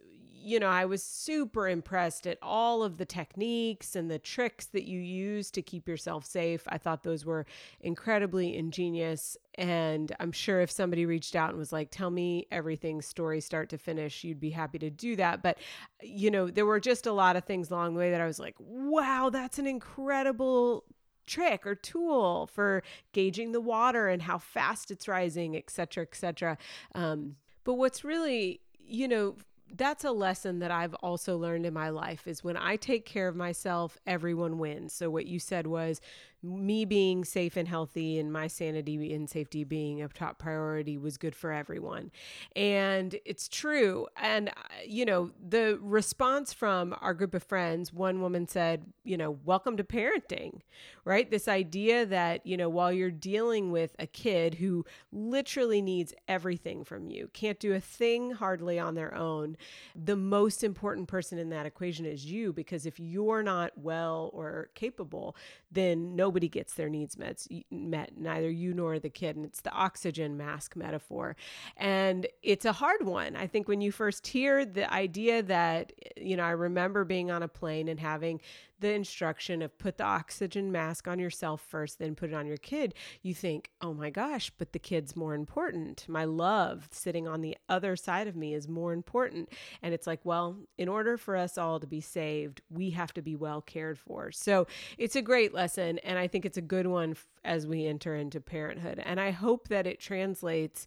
you 0.44 0.60
know, 0.60 0.68
I 0.68 0.86
was 0.86 1.02
super 1.02 1.70
impressed 1.70 2.28
at 2.28 2.38
all 2.42 2.84
of 2.84 2.98
the 2.98 3.06
techniques 3.06 3.96
and 3.96 4.12
the 4.12 4.20
tricks 4.20 4.66
that 4.68 4.84
you 4.84 5.00
use 5.00 5.50
to 5.52 5.62
keep 5.62 5.88
yourself 5.88 6.26
safe. 6.26 6.64
I 6.68 6.78
thought 6.78 7.04
those 7.04 7.26
were 7.26 7.46
incredibly 7.80 8.58
ingenious. 8.58 9.38
And 9.56 10.14
I'm 10.20 10.34
sure 10.34 10.60
if 10.60 10.70
somebody 10.70 11.06
reached 11.06 11.36
out 11.36 11.52
and 11.52 11.58
was 11.58 11.72
like, 11.72 11.92
tell 11.92 12.10
me 12.10 12.48
everything, 12.52 13.02
story 13.02 13.40
start 13.40 13.70
to 13.70 13.78
finish, 13.78 14.24
you'd 14.24 14.40
be 14.42 14.50
happy 14.50 14.80
to 14.80 14.90
do 14.90 15.16
that. 15.16 15.42
But, 15.42 15.60
you 16.02 16.30
know, 16.30 16.50
there 16.50 16.66
were 16.66 16.80
just 16.80 17.06
a 17.08 17.14
lot 17.14 17.38
of 17.38 17.46
things 17.46 17.72
along 17.72 17.94
the 17.94 18.00
way 18.00 18.12
that 18.12 18.22
I 18.22 18.26
was 18.26 18.40
like, 18.40 18.56
wow, 18.60 19.30
that's 19.32 19.60
an 19.60 19.68
incredible 19.68 20.84
trick 21.26 21.66
or 21.66 21.74
tool 21.74 22.48
for 22.48 22.84
gauging 23.14 23.54
the 23.54 23.62
water 23.62 24.10
and 24.10 24.22
how 24.22 24.38
fast 24.38 24.92
it's 24.92 25.08
rising, 25.08 25.56
et 25.56 25.70
cetera, 25.70 26.04
et 26.04 26.16
cetera. 26.16 26.58
Um, 26.96 27.38
but 27.64 27.76
what's 27.76 28.04
really, 28.04 28.60
you 28.78 29.08
know, 29.08 29.38
that's 29.76 30.04
a 30.04 30.12
lesson 30.12 30.60
that 30.60 30.72
I've 30.72 30.94
also 30.96 31.38
learned 31.38 31.66
in 31.66 31.74
my 31.74 31.90
life 31.90 32.28
is 32.28 32.44
when 32.44 32.58
I 32.58 32.76
take 32.76 33.06
care 33.06 33.28
of 33.28 33.36
myself, 33.36 33.98
everyone 34.06 34.60
wins. 34.60 34.94
So 34.94 35.10
what 35.10 35.26
you 35.26 35.40
said 35.40 35.68
was 35.68 36.00
me 36.44 36.84
being 36.84 37.24
safe 37.24 37.56
and 37.56 37.68
healthy 37.68 38.20
and 38.20 38.32
my 38.32 38.48
sanity 38.48 39.14
and 39.14 39.30
safety 39.30 39.64
being 39.64 40.02
a 40.02 40.08
top 40.10 40.38
priority 40.38 40.98
was 40.98 41.18
good 41.18 41.34
for 41.36 41.54
everyone. 41.54 42.12
And 42.56 43.16
it's 43.26 43.48
true. 43.48 44.08
And, 44.18 44.50
uh, 44.50 44.52
you 44.86 45.06
know, 45.06 45.32
the 45.42 45.80
response 45.82 46.52
from 46.52 46.96
our 47.00 47.14
group 47.14 47.34
of 47.34 47.44
friends, 47.44 47.94
one 47.94 48.22
woman 48.22 48.48
said, 48.48 48.84
you 49.06 49.16
know, 49.16 49.40
welcome 49.46 49.78
to 49.78 49.84
parenting, 49.84 50.60
right? 51.06 51.32
This 51.32 51.48
idea 51.48 52.06
that, 52.06 52.46
you 52.46 52.58
know, 52.58 52.68
while 52.68 52.92
you're 52.92 53.10
dealing 53.10 53.72
with 53.72 53.96
a 53.98 54.08
kid 54.08 54.56
who 54.56 54.86
literally 55.12 55.82
needs 55.82 56.14
everything 56.28 56.84
from 56.84 57.08
you, 57.08 57.30
can't 57.34 57.60
do 57.60 57.74
a 57.74 57.80
thing 57.80 58.32
hardly 58.32 58.78
on 58.78 58.96
their 58.96 59.16
own, 59.16 59.56
the 59.96 60.18
most 60.18 60.64
important 60.64 61.08
person 61.08 61.38
in 61.38 61.50
that 61.50 61.66
equation 61.66 62.06
is 62.06 62.26
you, 62.26 62.52
because 62.52 62.86
if 62.86 63.00
you're 63.00 63.44
not 63.44 63.72
well 63.78 64.30
or 64.34 64.70
capable, 64.76 65.36
then 65.74 66.16
nobody 66.16 66.48
gets 66.48 66.74
their 66.74 66.90
needs 66.90 67.18
met, 67.18 67.46
met, 67.72 68.18
neither 68.18 68.50
you 68.50 68.74
nor 68.74 69.00
the 69.00 69.10
kid. 69.10 69.36
And 69.36 69.46
it's 69.46 69.62
the 69.62 69.72
oxygen 69.72 70.38
mask 70.38 70.76
metaphor. 70.76 71.36
And 71.78 72.28
it's 72.42 72.66
a 72.66 72.74
hard 72.74 73.06
one. 73.06 73.36
I 73.36 73.48
think 73.48 73.68
when 73.68 73.82
you 73.82 73.92
first 73.92 74.28
hear 74.28 74.66
the 74.66 74.92
idea 74.92 75.44
that, 75.44 75.92
you 76.18 76.38
know, 76.38 76.44
I 76.44 76.52
remember 76.52 77.04
being 77.06 77.32
on 77.32 77.44
a 77.44 77.48
plane 77.48 77.88
and 77.88 78.00
having 78.00 78.42
the 78.84 78.94
instruction 78.94 79.62
of 79.62 79.78
put 79.78 79.98
the 79.98 80.04
oxygen 80.04 80.72
mask 80.72 81.08
on 81.08 81.18
yourself 81.18 81.62
first, 81.62 82.00
then 82.00 82.16
put 82.16 82.30
it 82.30 82.36
on 82.36 82.46
your 82.46 82.58
kid, 82.58 82.94
you 83.22 83.34
think, 83.34 83.72
oh 83.82 83.94
my 83.94 84.10
gosh, 84.10 84.52
but 84.58 84.74
the 84.74 84.80
kid's 84.80 85.16
more 85.16 85.34
important. 85.34 86.06
My 86.10 86.26
love 86.26 86.90
sitting 86.92 87.26
on 87.26 87.42
the 87.42 87.58
other 87.70 87.96
side 87.96 88.28
of 88.28 88.36
me 88.36 88.54
is 88.54 88.68
more 88.68 88.92
important. 88.92 89.50
And 89.82 89.94
it's 89.94 90.06
like, 90.06 90.20
well, 90.26 90.58
in 90.78 90.90
order 90.90 91.18
for 91.18 91.38
us 91.38 91.58
all 91.58 91.80
to 91.80 91.88
be 91.88 92.02
saved, 92.02 92.62
we 92.70 92.90
have 92.92 93.14
to 93.14 93.22
be 93.22 93.38
well 93.38 93.62
cared 93.62 93.98
for. 93.98 94.32
So 94.32 94.68
it's 94.98 95.16
a 95.16 95.22
great 95.22 95.54
lesson. 95.54 96.00
And 96.00 96.20
I 96.20 96.28
think 96.28 96.46
it's 96.46 96.58
a 96.58 96.62
good 96.62 96.88
one 96.88 97.16
as 97.46 97.66
we 97.66 97.88
enter 97.88 98.16
into 98.16 98.42
parenthood. 98.42 99.02
And 99.04 99.20
I 99.20 99.32
hope 99.32 99.70
that 99.70 99.88
it 99.88 100.02
translates 100.02 100.86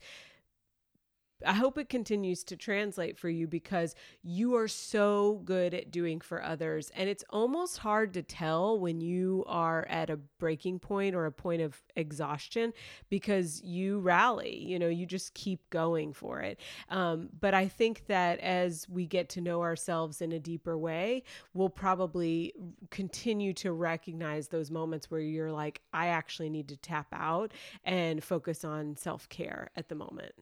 I 1.44 1.52
hope 1.52 1.76
it 1.76 1.88
continues 1.90 2.42
to 2.44 2.56
translate 2.56 3.18
for 3.18 3.28
you 3.28 3.46
because 3.46 3.94
you 4.22 4.54
are 4.56 4.68
so 4.68 5.42
good 5.44 5.74
at 5.74 5.90
doing 5.90 6.20
for 6.20 6.42
others. 6.42 6.90
And 6.96 7.10
it's 7.10 7.24
almost 7.28 7.78
hard 7.78 8.14
to 8.14 8.22
tell 8.22 8.78
when 8.78 9.00
you 9.00 9.44
are 9.46 9.86
at 9.90 10.08
a 10.08 10.16
breaking 10.16 10.78
point 10.78 11.14
or 11.14 11.26
a 11.26 11.32
point 11.32 11.60
of 11.60 11.82
exhaustion 11.94 12.72
because 13.10 13.62
you 13.62 14.00
rally, 14.00 14.56
you 14.56 14.78
know, 14.78 14.88
you 14.88 15.04
just 15.04 15.34
keep 15.34 15.68
going 15.68 16.14
for 16.14 16.40
it. 16.40 16.58
Um, 16.88 17.28
but 17.38 17.52
I 17.52 17.68
think 17.68 18.06
that 18.06 18.40
as 18.40 18.88
we 18.88 19.06
get 19.06 19.28
to 19.30 19.40
know 19.42 19.60
ourselves 19.60 20.22
in 20.22 20.32
a 20.32 20.40
deeper 20.40 20.78
way, 20.78 21.22
we'll 21.52 21.68
probably 21.68 22.54
continue 22.90 23.52
to 23.54 23.72
recognize 23.72 24.48
those 24.48 24.70
moments 24.70 25.10
where 25.10 25.20
you're 25.20 25.52
like, 25.52 25.82
I 25.92 26.06
actually 26.08 26.48
need 26.48 26.68
to 26.68 26.76
tap 26.76 27.08
out 27.12 27.52
and 27.84 28.24
focus 28.24 28.64
on 28.64 28.96
self 28.96 29.28
care 29.28 29.68
at 29.76 29.88
the 29.88 29.94
moment. 29.94 30.32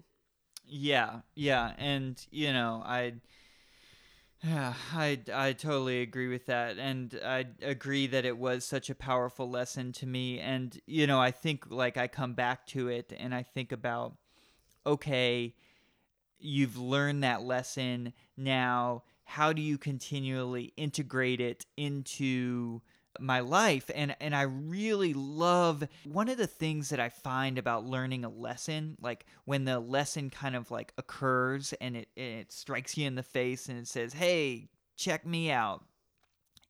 Yeah, 0.66 1.20
yeah, 1.34 1.72
and 1.78 2.24
you 2.30 2.52
know, 2.52 2.82
I 2.84 3.14
yeah, 4.42 4.74
I 4.94 5.20
I 5.32 5.52
totally 5.52 6.02
agree 6.02 6.28
with 6.28 6.46
that 6.46 6.78
and 6.78 7.18
I 7.24 7.46
agree 7.62 8.06
that 8.08 8.24
it 8.24 8.36
was 8.38 8.64
such 8.64 8.90
a 8.90 8.94
powerful 8.94 9.48
lesson 9.48 9.92
to 9.92 10.06
me 10.06 10.40
and 10.40 10.78
you 10.86 11.06
know, 11.06 11.20
I 11.20 11.30
think 11.30 11.70
like 11.70 11.96
I 11.96 12.08
come 12.08 12.34
back 12.34 12.66
to 12.68 12.88
it 12.88 13.12
and 13.16 13.34
I 13.34 13.42
think 13.42 13.72
about 13.72 14.16
okay, 14.86 15.54
you've 16.38 16.78
learned 16.78 17.24
that 17.24 17.42
lesson 17.42 18.12
now 18.36 19.04
how 19.24 19.52
do 19.52 19.62
you 19.62 19.78
continually 19.78 20.72
integrate 20.76 21.40
it 21.40 21.66
into 21.76 22.82
my 23.20 23.40
life 23.40 23.90
and 23.94 24.16
and 24.20 24.34
I 24.34 24.42
really 24.42 25.14
love 25.14 25.86
one 26.04 26.28
of 26.28 26.36
the 26.36 26.46
things 26.46 26.88
that 26.90 27.00
I 27.00 27.08
find 27.08 27.58
about 27.58 27.84
learning 27.84 28.24
a 28.24 28.28
lesson 28.28 28.96
like 29.00 29.26
when 29.44 29.64
the 29.64 29.80
lesson 29.80 30.30
kind 30.30 30.56
of 30.56 30.70
like 30.70 30.92
occurs 30.98 31.72
and 31.80 31.96
it 31.96 32.08
it 32.16 32.52
strikes 32.52 32.96
you 32.96 33.06
in 33.06 33.14
the 33.14 33.22
face 33.22 33.68
and 33.68 33.78
it 33.78 33.88
says 33.88 34.12
hey 34.12 34.68
check 34.96 35.26
me 35.26 35.50
out 35.50 35.84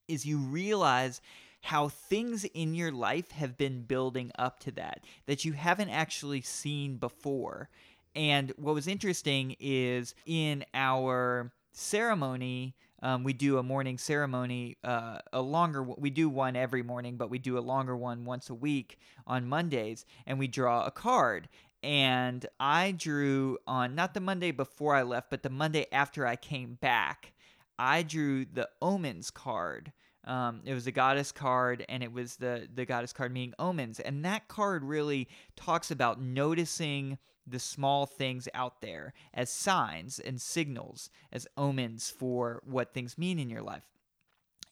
is 0.07 0.25
you 0.25 0.37
realize 0.37 1.21
how 1.65 1.89
things 1.89 2.45
in 2.53 2.75
your 2.75 2.91
life 2.91 3.31
have 3.31 3.57
been 3.57 3.81
building 3.81 4.31
up 4.37 4.59
to 4.59 4.71
that 4.71 5.03
that 5.25 5.43
you 5.43 5.53
haven't 5.53 5.89
actually 5.89 6.41
seen 6.41 6.97
before. 6.97 7.69
And 8.15 8.53
what 8.57 8.75
was 8.75 8.87
interesting 8.87 9.55
is 9.59 10.13
in 10.27 10.63
our 10.75 11.51
ceremony 11.73 12.75
um, 13.01 13.23
we 13.23 13.33
do 13.33 13.57
a 13.57 13.63
morning 13.63 13.97
ceremony, 13.97 14.77
uh, 14.83 15.19
a 15.33 15.41
longer. 15.41 15.83
We 15.83 16.09
do 16.09 16.29
one 16.29 16.55
every 16.55 16.83
morning, 16.83 17.17
but 17.17 17.29
we 17.29 17.39
do 17.39 17.57
a 17.57 17.59
longer 17.59 17.95
one 17.95 18.25
once 18.25 18.49
a 18.49 18.53
week 18.53 18.97
on 19.27 19.47
Mondays, 19.47 20.05
and 20.25 20.39
we 20.39 20.47
draw 20.47 20.85
a 20.85 20.91
card. 20.91 21.49
And 21.83 22.45
I 22.59 22.91
drew 22.91 23.59
on 23.67 23.95
not 23.95 24.13
the 24.13 24.19
Monday 24.19 24.51
before 24.51 24.95
I 24.95 25.03
left, 25.03 25.29
but 25.29 25.43
the 25.43 25.49
Monday 25.49 25.85
after 25.91 26.25
I 26.25 26.35
came 26.35 26.75
back. 26.75 27.33
I 27.77 28.03
drew 28.03 28.45
the 28.45 28.69
omens 28.81 29.29
card. 29.29 29.91
Um, 30.23 30.61
it 30.65 30.73
was 30.73 30.87
a 30.87 30.91
goddess 30.91 31.31
card, 31.31 31.85
and 31.87 32.01
it 32.01 32.11
was 32.11 32.37
the 32.37 32.67
the 32.73 32.85
goddess 32.85 33.13
card 33.13 33.31
meaning 33.31 33.53
omens. 33.59 33.99
And 33.99 34.25
that 34.25 34.47
card 34.47 34.83
really 34.83 35.27
talks 35.55 35.91
about 35.91 36.21
noticing 36.21 37.19
the 37.47 37.59
small 37.59 38.05
things 38.05 38.47
out 38.53 38.81
there 38.81 39.13
as 39.33 39.49
signs 39.49 40.19
and 40.19 40.41
signals, 40.41 41.09
as 41.31 41.47
omens 41.57 42.09
for 42.09 42.61
what 42.65 42.93
things 42.93 43.17
mean 43.17 43.39
in 43.39 43.49
your 43.49 43.61
life 43.61 43.83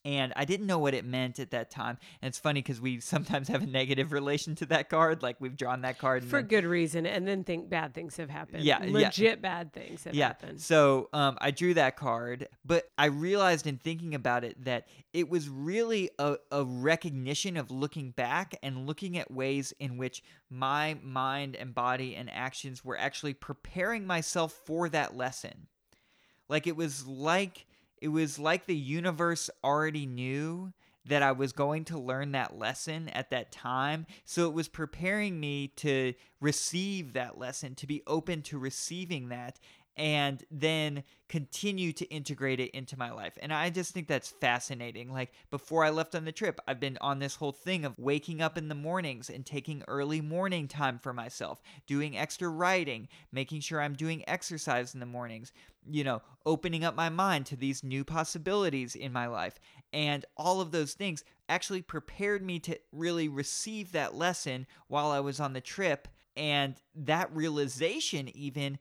and 0.06 0.34
I 0.36 0.46
didn't 0.46 0.68
know 0.68 0.80
what 0.80 0.94
it 0.94 1.06
meant 1.06 1.40
at 1.40 1.52
that 1.52 1.72
time. 1.72 1.98
And 2.22 2.28
it's 2.28 2.38
funny 2.38 2.62
because 2.62 2.82
we 2.82 3.00
sometimes 3.00 3.48
have 3.48 3.64
a 3.64 3.66
negative 3.66 4.12
relation 4.12 4.56
to 4.56 4.66
that 4.68 4.90
card, 4.90 5.24
like 5.24 5.38
we've 5.40 5.56
drawn 5.56 5.82
that 5.82 5.98
card 5.98 6.24
for 6.24 6.42
then, 6.42 6.48
good 6.48 6.66
reason, 6.66 7.06
and 7.06 7.28
then 7.28 7.44
think 7.44 7.70
bad 7.70 7.94
things 7.94 8.18
have 8.18 8.30
happened. 8.30 8.64
Yeah, 8.64 8.80
legit 8.86 9.18
yeah. 9.18 9.36
bad 9.36 9.74
things 9.74 10.04
have 10.04 10.14
yeah. 10.14 10.28
happened. 10.28 10.62
So 10.62 11.10
um, 11.14 11.38
I 11.40 11.52
drew 11.52 11.74
that 11.76 11.96
card, 11.96 12.48
but 12.66 12.90
I 12.98 13.06
realized 13.06 13.66
in 13.66 13.78
thinking 13.78 14.16
about 14.16 14.44
it 14.44 14.64
that 14.66 14.88
it 15.14 15.30
was 15.30 15.48
really 15.48 16.10
a, 16.20 16.36
a 16.52 16.64
recognition 16.64 17.58
of 17.58 17.72
looking 17.72 18.12
back 18.12 18.56
and 18.62 18.86
looking 18.86 19.18
at 19.18 19.32
ways 19.32 19.74
in 19.80 19.98
which 19.98 20.24
my 20.50 20.98
mind 21.02 21.56
and 21.56 21.74
body 21.74 22.16
and 22.16 22.30
actions 22.30 22.84
were 22.84 22.98
actually 22.98 23.34
preparing 23.34 24.06
myself 24.06 24.54
for 24.66 24.90
that 24.90 25.16
lesson. 25.16 25.68
Like 26.50 26.68
it 26.68 26.76
was 26.76 27.08
like 27.08 27.66
it 28.04 28.10
was 28.10 28.38
like 28.38 28.66
the 28.66 28.76
universe 28.76 29.50
already 29.64 30.06
knew 30.06 30.74
that 31.06 31.24
I 31.24 31.32
was 31.32 31.54
going 31.54 31.86
to 31.86 31.98
learn 31.98 32.34
that 32.34 32.60
lesson 32.60 33.08
at 33.08 33.30
that 33.30 33.50
time. 33.50 34.08
So 34.26 34.46
it 34.46 34.54
was 34.54 34.68
preparing 34.68 35.40
me 35.40 35.70
to 35.78 36.14
receive 36.42 37.14
that 37.14 37.38
lesson, 37.38 37.76
to 37.76 37.88
be 37.88 38.04
open 38.06 38.42
to 38.44 38.58
receiving 38.60 39.30
that, 39.30 39.58
and 39.96 40.44
then 40.50 41.04
continue 41.30 41.94
to 41.94 42.06
integrate 42.06 42.60
it 42.60 42.72
into 42.72 42.98
my 42.98 43.12
life. 43.12 43.38
And 43.42 43.54
I 43.54 43.70
just 43.70 43.92
think 43.94 44.08
that's 44.08 44.30
fascinating. 44.30 45.12
Like 45.12 45.32
before 45.52 45.84
I 45.84 45.90
left 45.90 46.16
on 46.16 46.26
the 46.26 46.32
trip, 46.32 46.60
I've 46.68 46.80
been 46.80 46.98
on 47.02 47.20
this 47.20 47.36
whole 47.36 47.52
thing 47.52 47.86
of 47.86 47.98
waking 47.98 48.42
up 48.42 48.58
in 48.58 48.70
the 48.70 48.76
mornings 48.76 49.30
and 49.30 49.46
taking 49.46 49.84
early 49.88 50.22
morning 50.22 50.68
time 50.68 51.00
for 51.00 51.14
myself, 51.14 51.62
doing 51.88 52.18
extra 52.18 52.50
writing, 52.50 53.08
making 53.32 53.62
sure 53.62 53.82
I'm 53.82 53.94
doing 53.94 54.24
exercise 54.28 54.94
in 54.94 55.00
the 55.00 55.06
mornings, 55.06 55.54
you 55.90 56.04
know, 56.04 56.22
opening 56.46 56.84
up 56.84 56.96
my 56.96 57.10
mind 57.10 57.46
to 57.48 57.56
these 57.56 57.84
new 57.84 58.04
possibilities 58.04 58.96
in 58.96 59.14
my 59.14 59.28
life. 59.28 59.60
And 59.92 60.26
all 60.38 60.60
of 60.60 60.72
those 60.72 60.94
things 60.94 61.24
actually 61.50 61.84
prepared 61.84 62.44
me 62.44 62.58
to 62.60 62.80
really 62.92 63.28
receive 63.28 63.92
that 63.92 64.16
lesson 64.16 64.66
while 64.88 65.12
I 65.12 65.20
was 65.20 65.40
on 65.40 65.54
the 65.54 65.62
trip. 65.62 66.08
And 66.36 66.76
that 66.96 67.34
realization, 67.36 68.36
even 68.36 68.80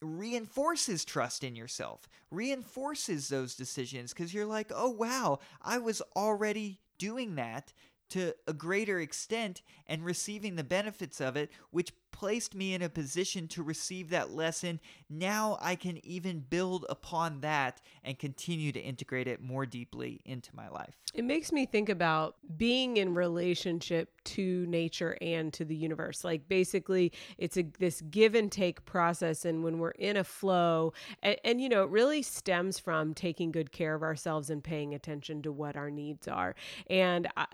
reinforces 0.00 1.04
trust 1.04 1.44
in 1.44 1.56
yourself, 1.56 2.08
reinforces 2.30 3.28
those 3.28 3.54
decisions 3.54 4.12
because 4.12 4.34
you're 4.34 4.46
like, 4.46 4.70
oh, 4.74 4.90
wow, 4.90 5.38
I 5.62 5.78
was 5.78 6.02
already 6.14 6.80
doing 6.98 7.36
that 7.36 7.72
to 8.10 8.34
a 8.46 8.52
greater 8.52 9.00
extent 9.00 9.62
and 9.86 10.04
receiving 10.04 10.56
the 10.56 10.64
benefits 10.64 11.20
of 11.20 11.36
it, 11.36 11.50
which 11.70 11.92
placed 12.12 12.54
me 12.54 12.72
in 12.72 12.80
a 12.80 12.88
position 12.88 13.46
to 13.46 13.62
receive 13.62 14.08
that 14.08 14.30
lesson. 14.30 14.80
Now 15.10 15.58
I 15.60 15.74
can 15.74 16.04
even 16.04 16.40
build 16.40 16.86
upon 16.88 17.42
that 17.42 17.82
and 18.02 18.18
continue 18.18 18.72
to 18.72 18.80
integrate 18.80 19.28
it 19.28 19.42
more 19.42 19.66
deeply 19.66 20.22
into 20.24 20.54
my 20.56 20.68
life. 20.68 20.94
It 21.12 21.24
makes 21.24 21.52
me 21.52 21.66
think 21.66 21.88
about 21.88 22.36
being 22.56 22.96
in 22.96 23.14
relationship 23.14 24.10
to 24.24 24.66
nature 24.66 25.16
and 25.20 25.52
to 25.54 25.64
the 25.64 25.76
universe. 25.76 26.24
Like 26.24 26.48
basically, 26.48 27.12
it's 27.38 27.56
a 27.56 27.64
this 27.78 28.02
give 28.10 28.34
and 28.34 28.50
take 28.50 28.84
process, 28.84 29.44
and 29.44 29.62
when 29.62 29.78
we're 29.78 29.90
in 29.92 30.16
a 30.16 30.24
flow, 30.24 30.92
and, 31.22 31.36
and 31.44 31.60
you 31.60 31.68
know, 31.68 31.84
it 31.84 31.90
really 31.90 32.22
stems 32.22 32.78
from 32.78 33.14
taking 33.14 33.50
good 33.52 33.72
care 33.72 33.94
of 33.94 34.02
ourselves 34.02 34.50
and 34.50 34.62
paying 34.62 34.94
attention 34.94 35.42
to 35.42 35.52
what 35.52 35.76
our 35.76 35.90
needs 35.90 36.28
are. 36.28 36.54
And 36.90 37.28
uh, 37.36 37.46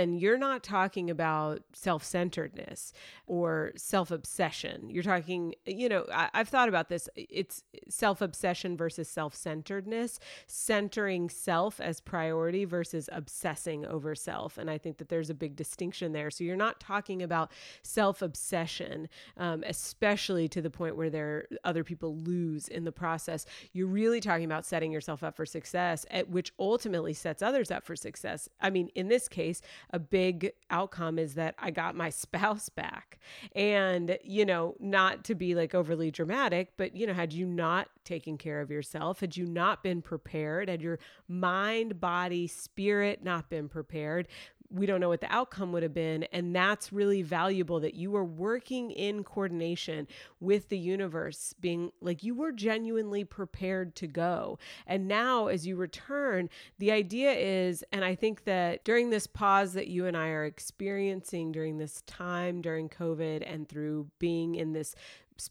again, 0.00 0.18
you're 0.18 0.38
not 0.38 0.62
talking 0.62 1.10
about 1.10 1.62
self 1.72 2.04
centeredness 2.04 2.92
or 3.26 3.72
self 3.76 4.10
obsession. 4.10 4.90
You're 4.90 5.02
talking, 5.02 5.54
you 5.66 5.88
know, 5.88 6.06
I, 6.12 6.30
I've 6.34 6.48
thought 6.48 6.68
about 6.68 6.88
this. 6.88 7.08
It's 7.16 7.62
self 7.88 8.20
obsession 8.20 8.76
versus 8.76 9.08
self 9.08 9.34
centeredness, 9.34 10.18
centering 10.46 11.28
self 11.28 11.80
as 11.80 12.00
priority 12.00 12.64
versus 12.64 13.08
obsessing 13.12 13.86
over 13.86 14.14
self. 14.14 14.58
And 14.58 14.70
I 14.70 14.78
think 14.78 14.98
that 14.98 15.08
there's 15.08 15.30
a 15.30 15.34
big 15.34 15.56
distinction 15.56 16.12
there. 16.12 16.30
So 16.30 16.44
you're 16.44 16.56
not 16.56 16.80
talking 16.80 17.22
about 17.22 17.52
self 17.82 18.22
obsession, 18.22 19.08
um, 19.36 19.62
especially 19.66 20.48
to 20.48 20.62
the 20.62 20.70
point 20.70 20.96
where 20.96 21.10
there 21.10 21.46
other 21.64 21.84
people 21.84 22.16
lose 22.16 22.68
in 22.68 22.84
the 22.84 22.92
process. 22.92 23.46
You're 23.72 23.86
really 23.86 24.20
talking 24.20 24.44
about 24.44 24.64
setting 24.66 24.92
yourself 24.92 25.22
up 25.22 25.36
for 25.36 25.46
success, 25.46 26.06
at 26.10 26.28
which 26.28 26.52
ultimately 26.58 27.12
sets 27.12 27.42
others 27.42 27.70
up 27.70 27.84
for 27.84 27.96
success. 27.96 28.48
I 28.60 28.70
mean, 28.70 28.88
in 28.94 29.08
this 29.08 29.28
case, 29.28 29.60
a 29.92 29.98
big 29.98 30.52
outcome 30.70 31.18
is 31.18 31.34
that 31.34 31.54
I 31.58 31.70
got 31.70 31.94
my 31.94 32.10
spouse 32.10 32.68
back. 32.68 33.18
And, 33.54 34.18
you 34.24 34.44
know, 34.44 34.74
not 34.80 35.24
to 35.24 35.34
be 35.34 35.54
like 35.54 35.74
overly 35.74 36.10
dramatic, 36.10 36.72
but, 36.76 36.96
you 36.96 37.06
know, 37.06 37.14
had 37.14 37.32
you 37.32 37.46
not 37.46 37.88
taken 38.04 38.38
care 38.38 38.60
of 38.60 38.70
yourself, 38.70 39.20
had 39.20 39.36
you 39.36 39.46
not 39.46 39.82
been 39.82 40.02
prepared, 40.02 40.68
had 40.68 40.82
your 40.82 40.98
mind, 41.28 42.00
body, 42.00 42.46
spirit 42.46 43.22
not 43.22 43.50
been 43.50 43.68
prepared, 43.68 44.28
we 44.70 44.86
don't 44.86 45.00
know 45.00 45.08
what 45.08 45.20
the 45.20 45.32
outcome 45.32 45.72
would 45.72 45.82
have 45.82 45.94
been. 45.94 46.24
And 46.32 46.54
that's 46.54 46.92
really 46.92 47.22
valuable 47.22 47.80
that 47.80 47.94
you 47.94 48.10
were 48.10 48.24
working 48.24 48.90
in 48.90 49.24
coordination 49.24 50.06
with 50.38 50.68
the 50.68 50.78
universe, 50.78 51.54
being 51.60 51.90
like 52.00 52.22
you 52.22 52.34
were 52.34 52.52
genuinely 52.52 53.24
prepared 53.24 53.96
to 53.96 54.06
go. 54.06 54.58
And 54.86 55.08
now, 55.08 55.48
as 55.48 55.66
you 55.66 55.76
return, 55.76 56.48
the 56.78 56.92
idea 56.92 57.32
is, 57.32 57.84
and 57.92 58.04
I 58.04 58.14
think 58.14 58.44
that 58.44 58.84
during 58.84 59.10
this 59.10 59.26
pause 59.26 59.72
that 59.72 59.88
you 59.88 60.06
and 60.06 60.16
I 60.16 60.28
are 60.28 60.44
experiencing 60.44 61.52
during 61.52 61.78
this 61.78 62.02
time, 62.06 62.62
during 62.62 62.88
COVID, 62.88 63.42
and 63.52 63.68
through 63.68 64.08
being 64.18 64.54
in 64.54 64.72
this 64.72 64.94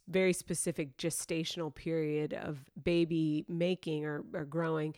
very 0.08 0.34
specific 0.34 0.98
gestational 0.98 1.74
period 1.74 2.34
of 2.34 2.60
baby 2.84 3.44
making 3.48 4.06
or, 4.06 4.24
or 4.34 4.46
growing 4.46 4.94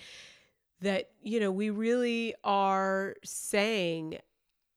that 0.81 1.09
you 1.21 1.39
know 1.39 1.51
we 1.51 1.69
really 1.69 2.33
are 2.43 3.15
saying 3.23 4.17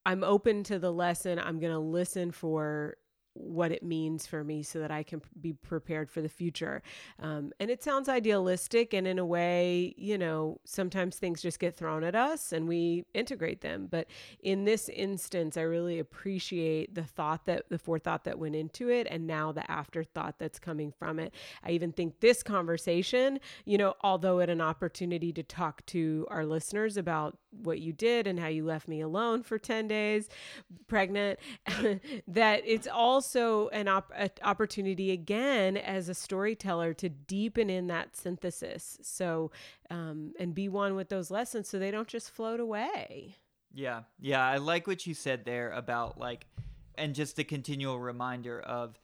i'm 0.07 0.23
open 0.23 0.63
to 0.65 0.79
the 0.79 0.93
lesson. 0.93 1.39
I'm 1.39 1.59
going 1.59 1.73
to 1.73 1.79
listen 1.79 2.31
for 2.31 2.97
what 3.35 3.73
it 3.73 3.83
means 3.83 4.27
for 4.27 4.45
me 4.45 4.63
so 4.63 4.79
that 4.79 4.91
I 4.91 5.03
can 5.03 5.21
be 5.41 5.53
prepared 5.53 6.11
for 6.11 6.23
the 6.23 6.29
future. 6.29 6.83
Um, 7.21 7.53
and 7.61 7.71
it 7.71 7.83
sounds 7.83 8.09
idealistic, 8.09 8.95
and 8.95 9.07
in 9.07 9.19
a 9.19 9.27
way, 9.27 9.95
you 9.97 10.17
know, 10.17 10.61
sometimes 10.65 11.17
things 11.17 11.43
just 11.43 11.59
get 11.59 11.77
thrown 11.77 12.05
at 12.05 12.15
us 12.15 12.53
and 12.53 12.69
we 12.69 13.05
integrate 13.13 13.61
them. 13.61 13.89
But 13.91 14.07
in 14.43 14.65
this 14.65 14.89
instance, 14.89 15.57
I 15.57 15.63
really 15.63 15.99
appreciate 15.99 16.95
the 16.95 17.03
thought 17.03 17.47
that 17.47 17.69
the 17.69 17.79
forethought 17.79 18.25
that 18.25 18.39
went 18.39 18.55
into 18.55 18.89
it, 18.89 19.07
and 19.11 19.27
now 19.27 19.53
the 19.53 19.69
afterthought 19.71 20.39
that's 20.39 20.59
coming 20.59 20.93
from 20.93 21.19
it. 21.19 21.35
I 21.65 21.71
even 21.71 21.93
think 21.93 22.21
this 22.21 22.43
conversation, 22.43 23.41
you 23.65 23.79
know, 23.79 23.95
although 24.03 24.39
it 24.39 24.49
an 24.49 24.61
opportunity 24.61 25.33
to 25.33 25.43
talk 25.43 25.85
to 25.87 26.27
our 26.31 26.47
listeners 26.47 26.97
about 26.97 27.37
what 27.51 27.81
you 27.81 27.93
did 27.93 28.27
and 28.27 28.39
how 28.39 28.49
you 28.49 28.65
left 28.65 28.89
me 28.89 29.01
alone 29.01 29.43
for 29.43 29.59
10 29.59 29.87
days 29.87 30.29
pregnant 30.89 31.39
that 32.29 32.63
it's 32.65 32.89
also 32.89 33.24
an 33.69 33.89
op- 33.89 34.13
opportunity 34.43 35.11
again 35.11 35.77
as 35.77 36.09
a 36.09 36.15
storyteller 36.15 36.95
to 36.95 37.09
deepen 37.09 37.71
in 37.71 37.87
that 37.89 38.17
synthesis. 38.17 38.99
So 39.03 39.51
um, 39.91 40.33
and 40.39 40.55
be 40.55 40.69
one 40.69 40.95
with 40.95 41.09
those 41.09 41.31
lessons 41.31 41.69
so 41.69 41.79
they 41.79 41.91
don't 41.91 42.09
just 42.09 42.31
float 42.31 42.61
away. 42.61 43.37
Yeah. 43.73 44.03
Yeah 44.21 44.47
i 44.47 44.59
like 44.59 44.87
what 44.87 45.07
you 45.07 45.15
said 45.15 45.45
there 45.45 45.73
about 45.73 46.19
like 46.19 46.47
and 46.97 47.15
just 47.15 47.39
a 47.39 47.45
continual 47.45 47.99
reminder 47.99 48.61
of 48.61 48.99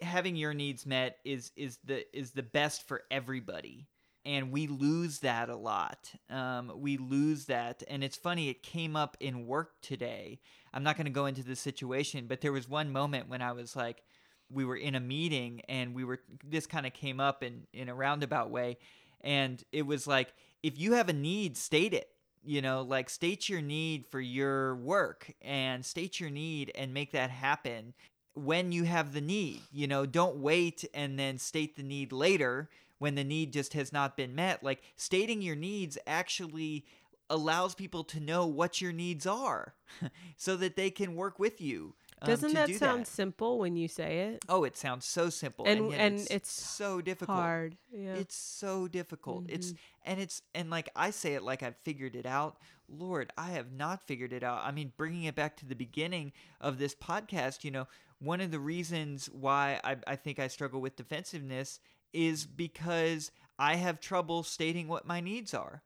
having 0.00 0.36
your 0.36 0.54
needs 0.54 0.86
met 0.86 1.18
is 1.24 1.50
is 1.56 1.78
the 1.84 2.04
is 2.16 2.30
the 2.30 2.42
best 2.42 2.86
for 2.86 3.02
everybody 3.10 3.86
and 4.24 4.50
we 4.50 4.66
lose 4.66 5.18
that 5.20 5.48
a 5.48 5.56
lot. 5.56 6.12
Um, 6.30 6.72
we 6.76 6.96
lose 6.96 7.46
that, 7.46 7.82
and 7.88 8.02
it's 8.02 8.16
funny. 8.16 8.48
It 8.48 8.62
came 8.62 8.96
up 8.96 9.16
in 9.20 9.46
work 9.46 9.72
today. 9.82 10.40
I'm 10.72 10.82
not 10.82 10.96
going 10.96 11.06
to 11.06 11.12
go 11.12 11.26
into 11.26 11.42
the 11.42 11.56
situation, 11.56 12.26
but 12.26 12.40
there 12.40 12.52
was 12.52 12.68
one 12.68 12.90
moment 12.90 13.28
when 13.28 13.42
I 13.42 13.52
was 13.52 13.76
like, 13.76 14.02
we 14.50 14.64
were 14.64 14.76
in 14.76 14.94
a 14.94 15.00
meeting, 15.00 15.62
and 15.68 15.94
we 15.94 16.04
were. 16.04 16.20
This 16.44 16.66
kind 16.66 16.86
of 16.86 16.92
came 16.92 17.20
up 17.20 17.42
in 17.42 17.66
in 17.72 17.88
a 17.88 17.94
roundabout 17.94 18.50
way, 18.50 18.78
and 19.20 19.62
it 19.72 19.82
was 19.82 20.06
like, 20.06 20.32
if 20.62 20.78
you 20.78 20.92
have 20.94 21.08
a 21.08 21.14
need, 21.14 21.56
state 21.56 21.92
it. 21.92 22.08
You 22.46 22.60
know, 22.60 22.82
like 22.82 23.08
state 23.08 23.48
your 23.48 23.62
need 23.62 24.04
for 24.06 24.20
your 24.20 24.76
work 24.76 25.32
and 25.40 25.82
state 25.82 26.20
your 26.20 26.28
need 26.28 26.70
and 26.74 26.92
make 26.92 27.12
that 27.12 27.30
happen 27.30 27.94
when 28.34 28.70
you 28.70 28.84
have 28.84 29.14
the 29.14 29.22
need. 29.22 29.62
You 29.72 29.86
know, 29.86 30.04
don't 30.04 30.36
wait 30.36 30.84
and 30.92 31.18
then 31.18 31.38
state 31.38 31.74
the 31.74 31.82
need 31.82 32.12
later 32.12 32.68
when 32.98 33.14
the 33.14 33.24
need 33.24 33.52
just 33.52 33.72
has 33.74 33.92
not 33.92 34.16
been 34.16 34.34
met. 34.34 34.62
Like 34.62 34.82
stating 34.96 35.42
your 35.42 35.56
needs 35.56 35.98
actually 36.06 36.84
allows 37.30 37.74
people 37.74 38.04
to 38.04 38.20
know 38.20 38.46
what 38.46 38.80
your 38.80 38.92
needs 38.92 39.26
are 39.26 39.74
so 40.36 40.56
that 40.56 40.76
they 40.76 40.90
can 40.90 41.16
work 41.16 41.38
with 41.38 41.60
you. 41.60 41.94
Um, 42.22 42.30
Doesn't 42.30 42.54
that 42.54 42.68
do 42.68 42.74
sound 42.74 43.02
that. 43.02 43.08
simple 43.08 43.58
when 43.58 43.76
you 43.76 43.88
say 43.88 44.18
it? 44.20 44.44
Oh, 44.48 44.64
it 44.64 44.76
sounds 44.76 45.04
so 45.04 45.30
simple, 45.30 45.66
and 45.66 45.86
and, 45.86 45.94
and 45.94 46.14
it's, 46.20 46.30
it's, 46.30 46.50
so 46.50 47.00
difficult. 47.00 47.38
Hard, 47.38 47.76
yeah. 47.92 48.14
It's 48.14 48.36
so 48.36 48.88
difficult. 48.88 49.44
Mm-hmm. 49.44 49.54
It's 49.54 49.74
and 50.04 50.20
it's 50.20 50.42
and 50.54 50.70
like 50.70 50.88
I 50.94 51.10
say 51.10 51.34
it 51.34 51.42
like 51.42 51.62
I've 51.62 51.76
figured 51.78 52.14
it 52.14 52.26
out. 52.26 52.56
Lord, 52.88 53.32
I 53.36 53.50
have 53.50 53.72
not 53.72 54.06
figured 54.06 54.32
it 54.32 54.42
out. 54.42 54.60
I 54.62 54.70
mean, 54.70 54.92
bringing 54.96 55.24
it 55.24 55.34
back 55.34 55.56
to 55.58 55.66
the 55.66 55.74
beginning 55.74 56.32
of 56.60 56.78
this 56.78 56.94
podcast, 56.94 57.64
you 57.64 57.70
know, 57.70 57.88
one 58.20 58.40
of 58.40 58.50
the 58.50 58.58
reasons 58.58 59.28
why 59.32 59.80
I, 59.82 59.96
I 60.06 60.16
think 60.16 60.38
I 60.38 60.48
struggle 60.48 60.80
with 60.80 60.96
defensiveness 60.96 61.80
is 62.14 62.46
because 62.46 63.30
I 63.58 63.76
have 63.76 64.00
trouble 64.00 64.42
stating 64.42 64.88
what 64.88 65.06
my 65.06 65.20
needs 65.20 65.52
are 65.52 65.82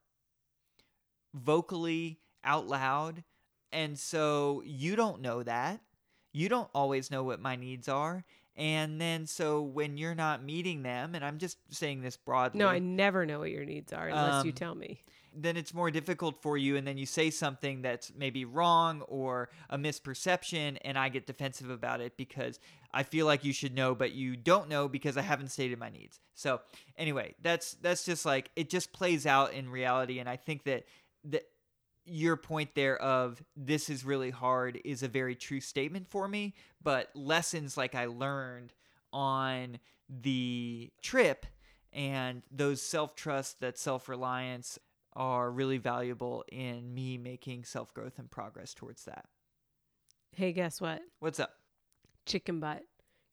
vocally 1.35 2.19
out 2.45 2.67
loud. 2.67 3.25
And 3.73 3.99
so 3.99 4.63
you 4.65 4.97
don't 4.97 5.21
know 5.21 5.43
that. 5.43 5.81
You 6.33 6.49
don't 6.49 6.71
always 6.75 7.11
know 7.11 7.23
what 7.23 7.41
my 7.41 7.57
needs 7.57 7.89
are. 7.89 8.25
And 8.57 9.01
then 9.01 9.27
so 9.27 9.63
when 9.63 9.97
you're 9.97 10.15
not 10.15 10.43
meeting 10.43 10.83
them, 10.83 11.15
and 11.15 11.25
I'm 11.25 11.39
just 11.39 11.59
saying 11.71 12.03
this 12.03 12.17
broadly. 12.17 12.59
No, 12.59 12.69
I 12.69 12.81
never 12.81 13.25
know 13.25 13.41
what 13.41 13.51
your 13.51 13.65
needs 13.65 13.93
are 13.93 14.09
unless 14.09 14.35
um, 14.35 14.47
you 14.47 14.53
tell 14.53 14.75
me 14.75 15.01
then 15.35 15.57
it's 15.57 15.75
more 15.75 15.91
difficult 15.91 16.43
for 16.43 16.57
you 16.57 16.77
and 16.77 16.87
then 16.87 16.99
you 16.99 17.07
say 17.07 17.31
something 17.31 17.83
that's 17.83 18.13
maybe 18.17 18.45
wrong 18.45 19.03
or 19.03 19.49
a 19.71 19.79
misperception 19.79 20.77
and 20.83 20.99
I 20.99 21.09
get 21.09 21.27
defensive 21.27 21.71
about 21.71 22.01
it 22.01 22.17
because 22.17 22.59
I 22.93 23.03
feel 23.03 23.27
like 23.27 23.45
you 23.45 23.53
should 23.53 23.75
know 23.75 23.95
but 23.95 24.13
you 24.13 24.37
don't 24.37 24.69
know 24.69 24.89
because 24.89 25.17
I 25.17 25.23
haven't 25.23 25.49
stated 25.49 25.79
my 25.79 25.91
needs. 25.91 26.21
So, 26.35 26.61
anyway, 26.97 27.35
that's 27.43 27.73
that's 27.75 28.05
just 28.05 28.25
like 28.25 28.51
it 28.57 28.71
just 28.71 28.93
plays 28.93 29.27
out 29.27 29.53
in 29.53 29.71
reality 29.71 30.19
and 30.19 30.29
I 30.29 30.37
think 30.37 30.65
that 30.65 30.85
that 31.25 31.45
your 32.05 32.37
point 32.37 32.75
there 32.75 33.01
of 33.01 33.43
this 33.57 33.91
is 33.91 34.05
really 34.05 34.31
hard 34.31 34.81
is 34.85 35.03
a 35.03 35.09
very 35.09 35.35
true 35.35 35.61
statement 35.61 36.09
for 36.09 36.27
me, 36.27 36.55
but 36.83 37.11
lessons 37.15 37.77
like 37.77 37.95
I 37.95 38.07
learned 38.07 38.73
on 39.13 39.79
the 40.09 40.91
trip 41.03 41.47
and 41.93 42.43
those 42.51 42.81
self 42.83 43.15
trust, 43.15 43.61
that 43.61 43.79
self 43.79 44.09
reliance, 44.09 44.79
are 45.15 45.51
really 45.51 45.79
valuable 45.79 46.45
in 46.51 46.95
me 46.95 47.19
making 47.19 47.65
self 47.65 47.93
growth 47.93 48.19
and 48.19 48.31
progress 48.31 48.75
towards 48.75 49.05
that. 49.05 49.27
Hey, 50.33 50.53
guess 50.53 50.81
what? 50.81 51.01
What's 51.21 51.41
up? 51.41 51.58
Chicken 52.29 52.61
butt. 52.61 52.83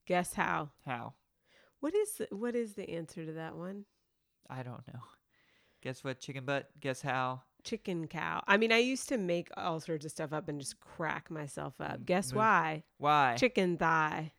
Guess 0.08 0.34
how? 0.34 0.70
How? 0.86 1.14
What 1.82 1.94
is 1.94 2.14
the, 2.14 2.28
what 2.32 2.56
is 2.56 2.76
the 2.76 2.90
answer 2.90 3.26
to 3.26 3.34
that 3.34 3.58
one? 3.58 3.84
I 4.50 4.64
don't 4.64 4.88
know. 4.88 5.02
Guess 5.84 6.04
what? 6.04 6.22
Chicken 6.22 6.46
butt. 6.46 6.70
Guess 6.80 7.02
how? 7.02 7.42
Chicken 7.66 8.08
cow. 8.08 8.42
I 8.48 8.56
mean, 8.56 8.72
I 8.72 8.78
used 8.78 9.10
to 9.10 9.18
make 9.18 9.50
all 9.58 9.82
sorts 9.82 10.06
of 10.06 10.12
stuff 10.12 10.32
up 10.32 10.48
and 10.48 10.62
just 10.62 10.80
crack 10.80 11.30
myself 11.30 11.74
up. 11.82 12.00
Mm, 12.00 12.06
Guess 12.06 12.32
mm. 12.32 12.36
why? 12.36 12.84
Why? 12.98 13.36
Chicken 13.38 13.78
thigh. 13.78 14.32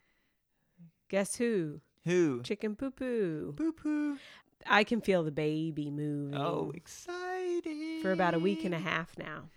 Guess 1.11 1.37
who? 1.37 1.83
Who? 2.05 2.41
Chicken 2.43 2.77
poo 2.77 2.91
poo. 2.91 3.53
Poo 3.57 3.73
poo. 3.73 4.17
I 4.65 4.85
can 4.85 5.03
feel 5.03 5.23
the 5.23 5.31
baby 5.31 5.91
moving. 5.91 6.41
Oh, 6.41 6.73
exciting. 6.75 8.01
For 8.01 8.13
about 8.13 8.35
a 8.35 8.39
week 8.39 8.65
and 8.65 8.75
a 8.75 8.79
half 8.79 9.17
now. 9.19 9.51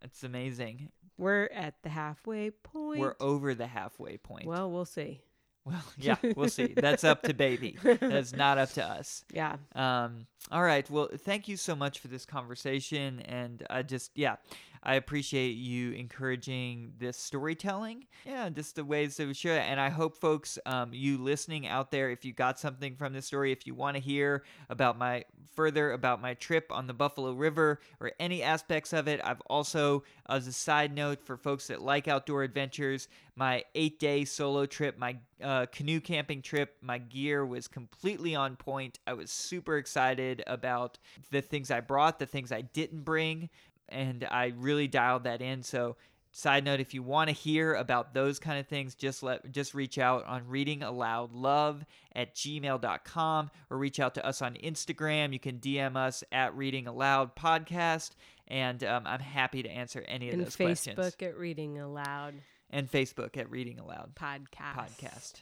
It's 0.00 0.24
amazing. 0.24 0.88
We're 1.18 1.48
at 1.54 1.74
the 1.82 1.88
halfway 1.88 2.50
point. 2.50 3.00
We're 3.00 3.16
over 3.20 3.54
the 3.54 3.66
halfway 3.66 4.16
point. 4.16 4.46
Well, 4.46 4.70
we'll 4.70 4.84
see. 4.84 5.22
Well, 5.64 5.84
yeah, 5.96 6.16
we'll 6.34 6.48
see. 6.48 6.74
That's 6.76 7.04
up 7.04 7.22
to 7.22 7.34
baby. 7.34 7.78
That's 7.84 8.32
not 8.32 8.58
up 8.58 8.72
to 8.72 8.84
us. 8.84 9.24
Yeah. 9.32 9.58
Um. 9.76 10.26
All 10.50 10.62
right. 10.64 10.90
Well, 10.90 11.08
thank 11.16 11.46
you 11.46 11.56
so 11.56 11.76
much 11.76 12.00
for 12.00 12.08
this 12.08 12.26
conversation, 12.26 13.20
and 13.20 13.64
I 13.70 13.82
just 13.82 14.10
yeah, 14.16 14.36
I 14.84 14.94
appreciate 14.94 15.52
you 15.52 15.92
encouraging 15.92 16.92
this 16.98 17.16
storytelling. 17.16 18.06
Yeah, 18.26 18.48
just 18.48 18.74
the 18.74 18.84
ways 18.84 19.16
that 19.16 19.28
we 19.28 19.34
share. 19.34 19.60
And 19.60 19.80
I 19.80 19.90
hope 19.90 20.16
folks, 20.16 20.58
um, 20.66 20.90
you 20.92 21.18
listening 21.18 21.68
out 21.68 21.92
there, 21.92 22.10
if 22.10 22.24
you 22.24 22.32
got 22.32 22.58
something 22.58 22.96
from 22.96 23.12
this 23.12 23.26
story, 23.26 23.52
if 23.52 23.66
you 23.66 23.74
want 23.74 23.96
to 23.96 24.02
hear 24.02 24.42
about 24.68 24.98
my 24.98 25.24
further 25.54 25.92
about 25.92 26.20
my 26.20 26.34
trip 26.34 26.66
on 26.70 26.86
the 26.86 26.94
Buffalo 26.94 27.32
River 27.32 27.80
or 28.00 28.12
any 28.18 28.42
aspects 28.42 28.92
of 28.92 29.06
it, 29.06 29.20
I've 29.22 29.40
also, 29.42 30.02
as 30.28 30.46
a 30.46 30.52
side 30.52 30.94
note 30.94 31.22
for 31.22 31.36
folks 31.36 31.68
that 31.68 31.80
like 31.80 32.08
outdoor 32.08 32.42
adventures, 32.42 33.06
my 33.36 33.62
eight 33.74 34.00
day 34.00 34.24
solo 34.24 34.66
trip, 34.66 34.98
my 34.98 35.16
uh, 35.42 35.66
canoe 35.66 36.00
camping 36.00 36.42
trip, 36.42 36.76
my 36.80 36.98
gear 36.98 37.46
was 37.46 37.68
completely 37.68 38.34
on 38.34 38.56
point. 38.56 38.98
I 39.06 39.12
was 39.12 39.30
super 39.30 39.76
excited 39.76 40.42
about 40.46 40.98
the 41.30 41.40
things 41.40 41.70
I 41.70 41.80
brought, 41.80 42.18
the 42.18 42.26
things 42.26 42.50
I 42.50 42.62
didn't 42.62 43.04
bring 43.04 43.48
and 43.92 44.24
I 44.24 44.52
really 44.56 44.88
dialed 44.88 45.24
that 45.24 45.42
in. 45.42 45.62
So, 45.62 45.96
side 46.32 46.64
note, 46.64 46.80
if 46.80 46.94
you 46.94 47.02
want 47.02 47.28
to 47.28 47.34
hear 47.34 47.74
about 47.74 48.14
those 48.14 48.38
kind 48.38 48.58
of 48.58 48.66
things, 48.66 48.94
just 48.94 49.22
let 49.22 49.50
just 49.52 49.74
reach 49.74 49.98
out 49.98 50.24
on 50.26 50.48
reading 50.48 50.82
aloud 50.82 51.32
love 51.32 51.84
at 52.14 52.34
gmail.com 52.34 53.50
or 53.70 53.78
reach 53.78 54.00
out 54.00 54.14
to 54.14 54.26
us 54.26 54.42
on 54.42 54.54
Instagram. 54.54 55.32
You 55.32 55.38
can 55.38 55.58
DM 55.58 55.96
us 55.96 56.24
at 56.32 56.56
reading 56.56 56.86
aloud 56.86 57.36
podcast, 57.36 58.10
and 58.48 58.82
um, 58.84 59.06
I'm 59.06 59.20
happy 59.20 59.62
to 59.62 59.68
answer 59.68 60.04
any 60.08 60.28
of 60.28 60.34
and 60.34 60.46
those 60.46 60.56
Facebook 60.56 60.66
questions. 60.66 60.98
Facebook 60.98 61.28
at 61.28 61.38
reading 61.38 61.78
aloud 61.78 62.34
and 62.70 62.90
Facebook 62.90 63.36
at 63.36 63.50
reading 63.50 63.78
aloud 63.78 64.14
podcast. 64.14 64.74
Podcast. 64.74 65.32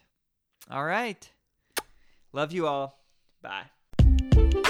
All 0.71 0.85
right. 0.85 1.31
Love 2.33 2.53
you 2.53 2.67
all. 2.67 2.99
Bye. 3.43 4.70